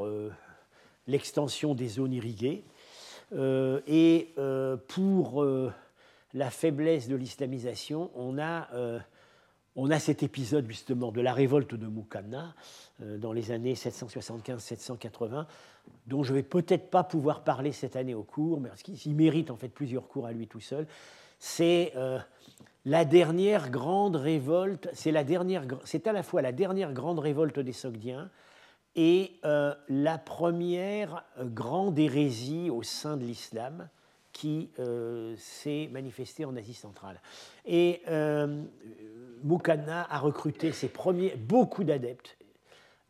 [1.06, 2.62] l'extension des zones irriguées.
[3.34, 4.34] et
[4.88, 5.46] pour
[6.34, 8.68] la faiblesse de l'islamisation, on a
[9.76, 12.54] on a cet épisode justement de la révolte de Mukanna
[13.02, 15.46] euh, dans les années 775-780,
[16.06, 18.82] dont je vais peut-être pas pouvoir parler cette année au cours, mais parce
[19.14, 20.86] mérite en fait plusieurs cours à lui tout seul.
[21.38, 22.18] C'est euh,
[22.84, 28.30] la dernière grande révolte, c'est à la fois la dernière grande révolte des Sogdiens
[28.94, 33.88] et euh, la première grande hérésie au sein de l'islam
[34.32, 34.70] qui
[35.36, 37.20] s'est manifestée en Asie centrale.
[37.66, 38.02] Et
[39.42, 42.36] Mukanna a recruté ses premiers, beaucoup d'adeptes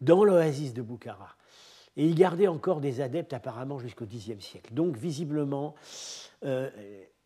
[0.01, 1.37] dans l'oasis de Bukhara.
[1.97, 4.73] Et il gardait encore des adeptes apparemment jusqu'au Xe siècle.
[4.73, 5.75] Donc visiblement,
[6.45, 6.71] euh,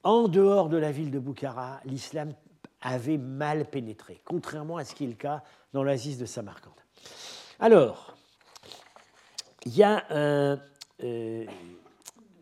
[0.03, 2.35] en dehors de la ville de Bukhara, l'islam
[2.81, 5.43] avait mal pénétré, contrairement à ce qui est le cas
[5.73, 6.73] dans l'oasis de Samarcande.
[7.59, 8.17] Alors,
[9.65, 10.57] il y a, euh,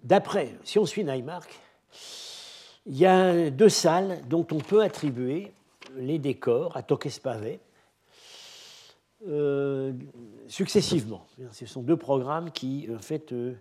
[0.04, 1.52] d'après, si on suit Neymark,
[2.86, 5.52] il y a deux salles dont on peut attribuer
[5.96, 7.60] les décors à Tokespavé
[9.26, 9.92] euh,
[10.48, 11.26] successivement.
[11.52, 13.54] Ce sont deux programmes qui, en fait, euh,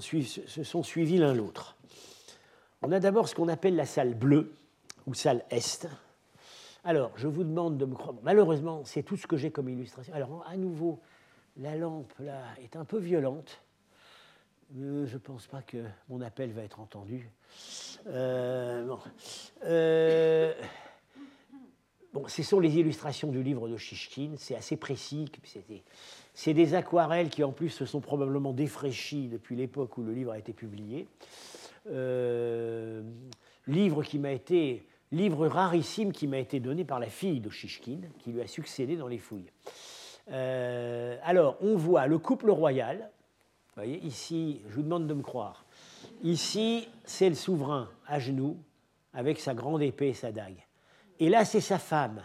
[0.00, 1.76] se sont suivis l'un l'autre.
[2.82, 4.54] On a d'abord ce qu'on appelle la salle bleue
[5.06, 5.86] ou salle Est.
[6.84, 8.14] Alors, je vous demande de me croire.
[8.22, 10.14] Malheureusement, c'est tout ce que j'ai comme illustration.
[10.14, 11.00] Alors, à nouveau,
[11.58, 13.60] la lampe là est un peu violente.
[14.74, 17.30] Je ne pense pas que mon appel va être entendu.
[18.08, 18.98] Euh, bon.
[19.64, 20.52] Euh,
[22.28, 25.30] ce sont les illustrations du livre de Chichkin, c'est assez précis.
[26.34, 30.32] C'est des aquarelles qui en plus se sont probablement défraîchies depuis l'époque où le livre
[30.32, 31.08] a été publié.
[31.88, 33.02] Euh,
[33.66, 38.00] livre qui m'a été livre rarissime qui m'a été donné par la fille de Chichkin,
[38.18, 39.52] qui lui a succédé dans les fouilles.
[40.30, 43.10] Euh, alors, on voit le couple royal.
[43.76, 45.66] Vous voyez, ici, je vous demande de me croire.
[46.22, 48.56] Ici, c'est le souverain à genoux,
[49.12, 50.64] avec sa grande épée et sa dague.
[51.20, 52.22] Et là, c'est sa femme.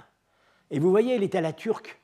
[0.69, 1.99] Et vous voyez, elle est à la turque,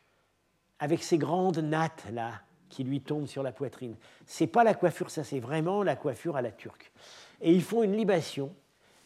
[0.79, 3.95] avec ses grandes nattes, là, qui lui tombent sur la poitrine.
[4.25, 6.91] C'est pas la coiffure, ça, c'est vraiment la coiffure à la turque.
[7.39, 8.53] Et ils font une libation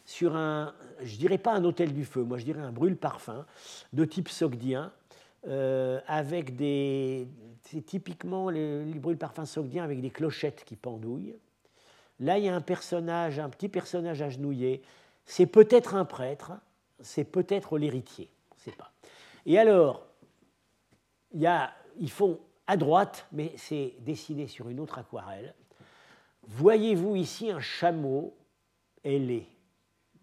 [0.04, 0.74] sur un,
[1.04, 3.46] je dirais pas un hôtel du feu, moi je dirais un brûle-parfum
[3.92, 4.92] de type sogdien,
[5.46, 7.26] euh, avec des.
[7.62, 11.36] C'est typiquement les, les brûle-parfums sogdiens avec des clochettes qui pendouillent.
[12.20, 14.82] Là, il y a un personnage, un petit personnage agenouillé.
[15.24, 16.52] C'est peut-être un prêtre,
[17.00, 18.92] c'est peut-être l'héritier, on ne sait pas.
[19.46, 20.06] Et alors,
[21.32, 25.54] y a, ils font à droite, mais c'est dessiné sur une autre aquarelle.
[26.44, 28.36] Voyez-vous ici un chameau
[29.04, 29.46] ailé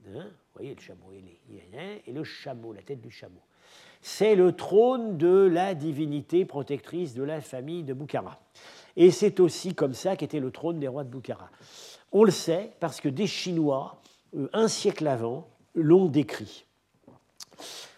[0.08, 0.26] hein?
[0.26, 1.40] Vous voyez le chameau ailé
[2.06, 3.42] Et le chameau, la tête du chameau.
[4.02, 8.40] C'est le trône de la divinité protectrice de la famille de Boukhara.
[8.96, 11.50] Et c'est aussi comme ça qu'était le trône des rois de Boukhara.
[12.12, 14.02] On le sait parce que des Chinois,
[14.36, 16.66] euh, un siècle avant, l'ont décrit.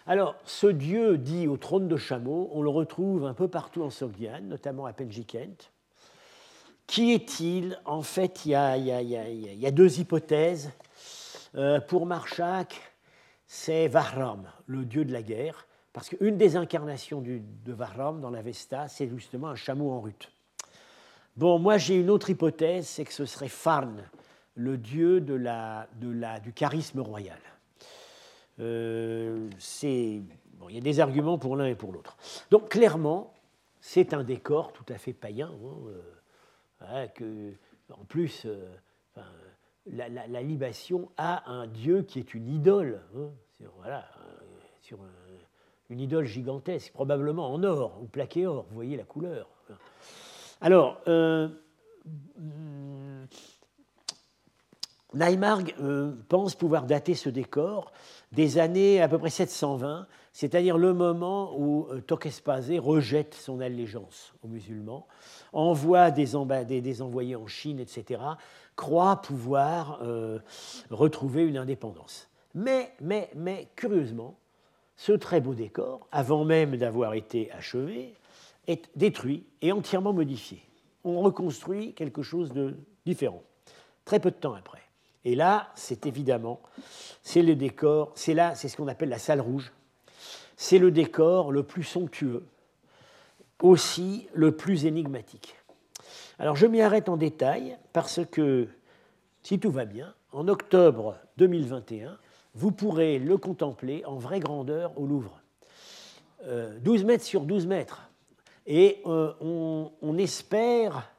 [0.06, 3.90] Alors, ce dieu dit au trône de chameau, on le retrouve un peu partout en
[3.90, 5.70] Sogdiane, notamment à Penjikent.
[6.86, 7.80] Qui est-il?
[7.84, 10.72] En fait, il y, a, deux hypothèses.
[11.54, 12.80] Euh, pour Marchak,
[13.46, 18.42] c'est Vahram, le dieu de la guerre, parce qu'une des incarnations de Varram dans la
[18.42, 20.30] Vesta, c'est justement un chameau en rute.
[21.36, 24.02] Bon, moi j'ai une autre hypothèse, c'est que ce serait Farn,
[24.54, 27.38] le dieu du charisme royal.
[28.60, 32.16] Euh, il y a des arguments pour l'un et pour l'autre.
[32.50, 33.34] Donc clairement,
[33.80, 35.50] c'est un décor tout à fait païen.
[35.50, 35.92] Hein,
[36.82, 37.52] euh, que,
[37.90, 38.70] en plus, euh,
[39.86, 43.00] la, libation a un dieu qui est une idole.
[43.16, 43.30] Hein,
[43.76, 44.06] voilà,
[45.92, 48.64] une idole gigantesque, probablement en or ou plaqué or.
[48.70, 49.48] Vous voyez la couleur.
[50.60, 51.48] Alors, euh,
[55.80, 57.92] euh, pense pouvoir dater ce décor
[58.32, 62.00] des années à peu près 720, c'est-à-dire le moment où euh,
[62.78, 65.06] rejette son allégeance aux musulmans,
[65.52, 66.34] envoie des,
[66.80, 68.22] des, envoyés en Chine, etc.,
[68.74, 70.38] croit pouvoir euh,
[70.90, 72.28] retrouver une indépendance.
[72.54, 74.38] Mais, mais, mais, curieusement,
[75.02, 78.14] ce très beau décor, avant même d'avoir été achevé,
[78.68, 80.62] est détruit et entièrement modifié.
[81.02, 83.42] On reconstruit quelque chose de différent,
[84.04, 84.82] très peu de temps après.
[85.24, 86.60] Et là, c'est évidemment,
[87.24, 89.72] c'est le décor, c'est là, c'est ce qu'on appelle la salle rouge.
[90.56, 92.44] C'est le décor le plus somptueux,
[93.60, 95.56] aussi le plus énigmatique.
[96.38, 98.68] Alors je m'y arrête en détail parce que,
[99.42, 102.16] si tout va bien, en octobre 2021,
[102.54, 105.40] vous pourrez le contempler en vraie grandeur au Louvre.
[106.44, 108.10] 12 euh, mètres sur 12 mètres.
[108.66, 111.10] Et euh, on, espère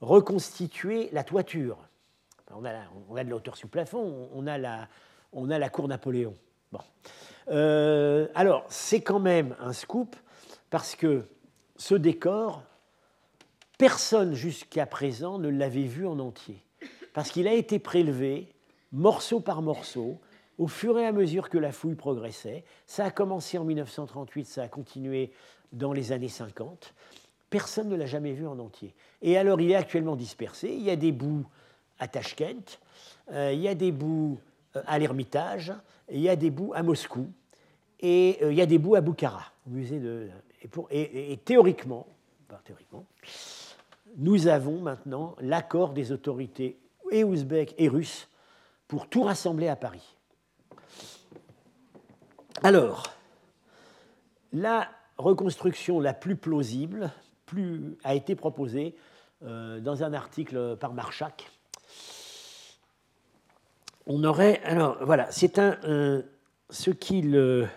[0.00, 1.78] reconstituer la toiture.
[2.54, 4.88] On a, de la hauteur sous plafond, on a la,
[5.32, 6.34] on a la cour Napoléon.
[6.70, 6.80] Bon.
[7.48, 10.14] Euh, alors, c'est quand même un scoop
[10.70, 11.24] parce que
[11.76, 12.62] ce décor,
[13.76, 16.62] personne jusqu'à présent ne l'avait vu en entier.
[17.12, 18.52] Parce qu'il a été prélevé
[18.92, 20.20] morceau par morceau
[20.58, 22.64] au fur et à mesure que la fouille progressait.
[22.86, 25.32] Ça a commencé en 1938, ça a continué
[25.72, 26.94] dans les années 50.
[27.50, 28.94] Personne ne l'a jamais vu en entier.
[29.22, 30.68] Et alors, il est actuellement dispersé.
[30.68, 31.46] Il y a des bouts
[31.98, 32.78] à Tashkent,
[33.32, 34.38] euh, il y a des bouts
[34.76, 35.72] euh, à l'Ermitage,
[36.10, 37.28] il y a des bouts à Moscou,
[38.00, 40.28] et euh, il y a des bouts à Bukhara, au musée de.
[40.90, 42.06] Et, théoriquement,
[42.64, 43.04] théoriquement,
[44.16, 46.78] nous avons maintenant l'accord des autorités
[47.12, 48.28] et ouzbèques et russes
[48.88, 50.17] pour tout rassembler à Paris.
[52.62, 53.04] Alors,
[54.52, 57.10] la reconstruction la plus plausible
[58.02, 58.96] a été proposée
[59.44, 61.50] euh, dans un article par Marchak.
[64.06, 64.60] On aurait.
[64.64, 66.24] Alors, voilà, c'est un,
[66.70, 67.68] ce qu'il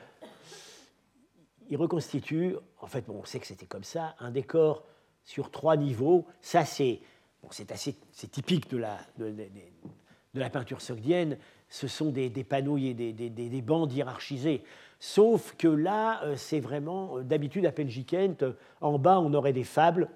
[1.70, 4.84] il reconstitue, en fait, on sait que c'était comme ça, un décor
[5.24, 6.26] sur trois niveaux.
[6.42, 7.00] Ça, c'est
[7.44, 7.96] bon, assez
[8.32, 11.38] typique de la, de, de la peinture sogdienne
[11.72, 14.62] ce sont des, panneaux, des, des, bandes hiérarchisées.
[15.00, 19.54] Sauf que là, euh, c'est vraiment, euh, d'habitude, à Penjikent, euh, en bas, on aurait
[19.54, 20.10] des fables.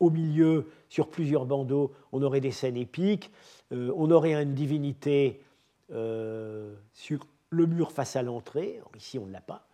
[0.00, 3.30] Au milieu, sur plusieurs bandeaux, on aurait des scènes épiques.
[3.70, 5.44] on aurait une divinité
[5.88, 8.80] sur le mur face à l'entrée.
[8.96, 9.64] Ici, on ne l'a pas.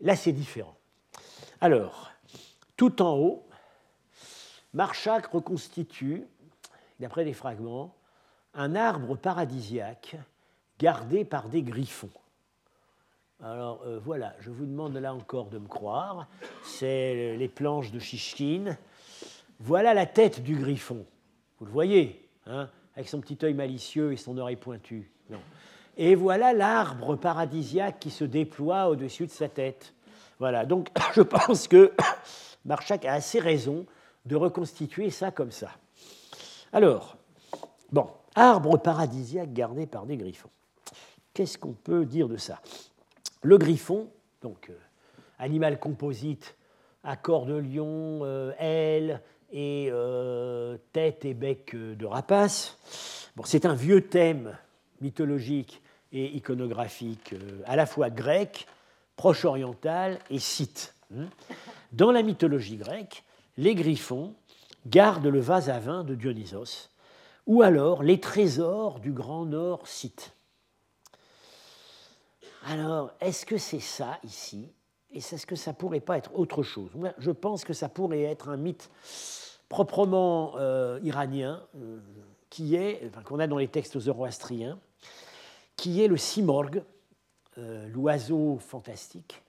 [0.00, 0.76] Là, c'est différent.
[1.60, 2.10] Alors,
[2.78, 3.44] tout en haut,
[4.72, 6.24] Marchak reconstitue,
[6.98, 7.94] d'après des fragments,
[8.54, 10.16] un arbre paradisiaque
[10.80, 12.10] gardé par des griffons.
[13.42, 16.26] Alors euh, voilà, je vous demande là encore de me croire.
[16.64, 18.76] C'est les planches de Chichkin.
[19.60, 21.04] Voilà la tête du griffon.
[21.58, 25.10] Vous le voyez, hein, avec son petit œil malicieux et son oreille pointue.
[25.96, 29.92] Et voilà l'arbre paradisiaque qui se déploie au-dessus de sa tête.
[30.38, 31.92] Voilà, donc je pense que
[32.64, 33.84] Marchak a assez raison
[34.24, 35.70] de reconstituer ça comme ça.
[36.72, 37.16] Alors,
[37.92, 40.50] bon, arbre paradisiaque gardé par des griffons.
[41.40, 42.60] Qu'est-ce qu'on peut dire de ça?
[43.40, 44.10] Le griffon,
[44.42, 44.74] donc euh,
[45.38, 46.54] animal composite
[47.02, 52.76] à corps de lion, euh, aile et euh, tête et bec de rapace.
[53.36, 54.54] Bon, c'est un vieux thème
[55.00, 55.80] mythologique
[56.12, 57.34] et iconographique
[57.64, 58.66] à la fois grec,
[59.16, 60.94] proche oriental et scythe.
[61.16, 61.24] Hein.
[61.92, 63.24] Dans la mythologie grecque,
[63.56, 64.34] les griffons
[64.86, 66.90] gardent le vase à vin de Dionysos,
[67.46, 70.34] ou alors les trésors du grand nord scythe.
[72.66, 74.68] Alors, est-ce que c'est ça ici?
[75.12, 78.48] Et est-ce que ça pourrait pas être autre chose Je pense que ça pourrait être
[78.48, 78.90] un mythe
[79.68, 81.98] proprement euh, iranien, euh,
[82.48, 84.78] qui est, qu'on a dans les textes zoroastriens,
[85.76, 86.82] qui est le simorgue,
[87.58, 89.42] euh, l'oiseau fantastique,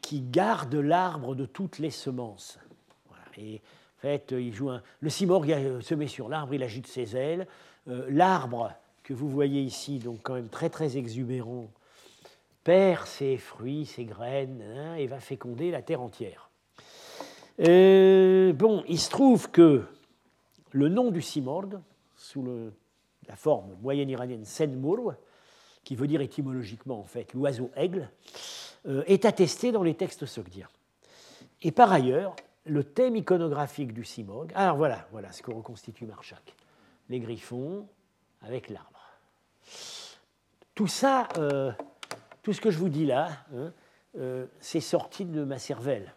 [0.00, 2.58] qui garde l'arbre de toutes les semences.
[3.36, 3.60] Et
[3.98, 4.70] en fait, il joue
[5.00, 7.46] le simorgue se met sur l'arbre, il agite ses ailes.
[7.86, 8.72] l'arbre
[9.02, 11.68] que vous voyez ici, donc quand même très très exubérant,
[12.68, 16.50] perd ses fruits, ses graines, hein, et va féconder la terre entière.
[17.58, 19.86] bon, il se trouve que
[20.72, 21.80] le nom du Simorg,
[22.14, 22.44] sous
[23.26, 25.14] la forme moyenne iranienne Senmur,
[25.82, 28.10] qui veut dire étymologiquement en fait l'oiseau aigle,
[28.86, 30.68] euh, est attesté dans les textes sogdiens.
[31.62, 36.54] Et par ailleurs, le thème iconographique du Simorg, alors voilà, voilà ce que reconstitue Marchak,
[37.08, 37.88] les griffons
[38.42, 39.00] avec l'arbre.
[40.74, 41.72] Tout ça, euh,
[42.48, 43.74] tout ce que je vous dis là, hein,
[44.18, 46.14] euh, c'est sorti de ma cervelle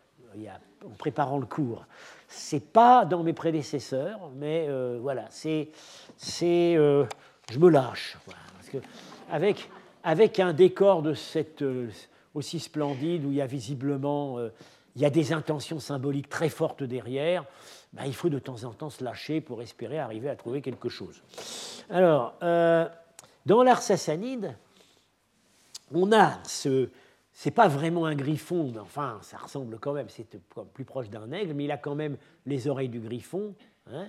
[0.85, 1.85] en préparant le cours.
[2.29, 5.71] C'est pas dans mes prédécesseurs, mais euh, voilà, c'est,
[6.15, 8.17] c'est, je me lâche,
[8.55, 8.77] parce que
[9.29, 9.69] avec,
[10.05, 11.65] avec un décor de cette
[12.33, 14.37] aussi splendide où il y a visiblement
[14.95, 17.43] il y a des intentions symboliques très fortes derrière,
[17.91, 20.87] ben, il faut de temps en temps se lâcher pour espérer arriver à trouver quelque
[20.87, 21.21] chose.
[21.89, 24.55] Alors, dans l'art sassanide,
[25.93, 26.89] on a ce.
[27.33, 30.37] C'est pas vraiment un griffon, mais enfin, ça ressemble quand même, c'est
[30.73, 33.55] plus proche d'un aigle, mais il a quand même les oreilles du griffon.
[33.89, 34.07] Hein.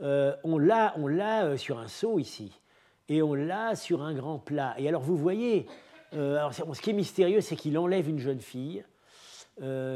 [0.00, 2.58] Euh, on l'a euh, sur un seau ici,
[3.08, 4.74] et on l'a sur un grand plat.
[4.78, 5.66] Et alors, vous voyez,
[6.14, 8.84] euh, ce qui est mystérieux, c'est qu'il enlève une jeune fille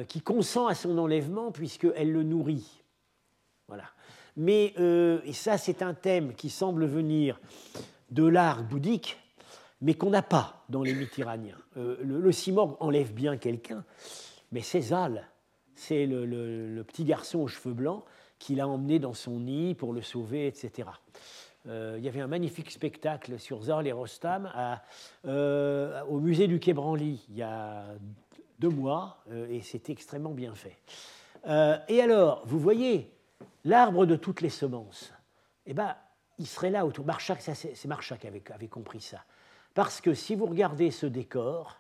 [0.09, 2.85] qui consent à son enlèvement puisqu'elle le nourrit.
[3.67, 3.85] Voilà.
[4.37, 7.41] Mais, et ça, c'est un thème qui semble venir
[8.11, 9.19] de l'art bouddhique,
[9.81, 11.59] mais qu'on n'a pas dans les mythes iraniens.
[11.77, 13.85] Euh, le, le, enlève bien quelqu'un,
[14.53, 14.83] mais c'est
[15.75, 18.05] c'est le, petit garçon aux cheveux blancs
[18.39, 20.89] qui l'a emmené dans son nid pour le sauver, etc.
[21.67, 24.51] Euh, il y avait un magnifique spectacle sur Zal et Rostam
[25.25, 27.85] euh, au musée du Quai Branly il y a
[28.59, 30.79] deux mois, et c'était extrêmement bien fait.
[31.89, 33.13] et alors, vous voyez,
[33.65, 35.13] l'arbre de toutes les semences,
[35.67, 35.95] eh ben,
[36.39, 37.05] il serait là autour.
[37.39, 39.25] C'est Marchak qui avait, compris ça.
[39.77, 41.77] Parce que si vous regardez ce décor,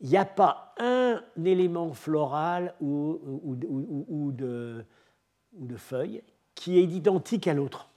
[0.00, 4.84] il n'y a pas un élément floral ou, de,
[5.52, 6.22] de feuilles
[6.54, 7.90] qui est identique à l'autre.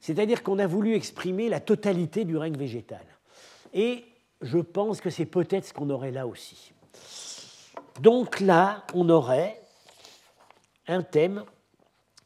[0.00, 3.04] C'est-à-dire qu'on a voulu exprimer la totalité du règne végétal.
[3.74, 4.06] Et
[4.40, 6.72] je pense que c'est peut-être ce qu'on aurait là aussi.
[8.00, 9.60] Donc là, on aurait
[10.86, 11.44] un thème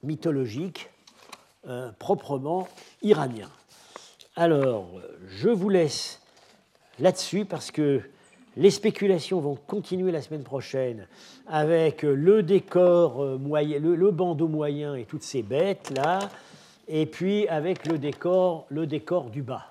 [0.05, 0.89] mythologique
[1.67, 2.69] euh, proprement
[3.03, 3.51] iranien.
[4.35, 4.89] Alors,
[5.29, 6.23] je vous laisse
[6.99, 8.01] là-dessus parce que
[8.57, 11.07] les spéculations vont continuer la semaine prochaine
[11.47, 16.31] avec le décor euh, moyen, le, bandeau moyen et toutes ces bêtes là,
[16.89, 18.67] et puis avec le décor,
[19.31, 19.67] du bas.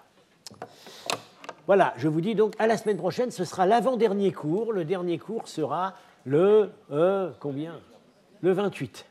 [1.66, 4.74] Voilà, je vous dis donc à la semaine prochaine, ce sera l'avant-dernier cours.
[4.74, 7.80] Le dernier cours sera le euh, combien?
[8.42, 9.11] Le 28.